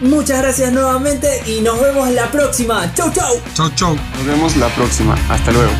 Muchas 0.00 0.42
gracias 0.42 0.72
nuevamente 0.72 1.42
y 1.46 1.60
nos 1.60 1.80
vemos 1.80 2.10
la 2.10 2.30
próxima. 2.30 2.92
Chau, 2.94 3.10
chau. 3.12 3.40
Chau, 3.54 3.70
chau. 3.74 3.96
Nos 4.16 4.26
vemos 4.26 4.56
la 4.56 4.68
próxima. 4.74 5.16
Hasta 5.28 5.50
luego. 5.50 5.72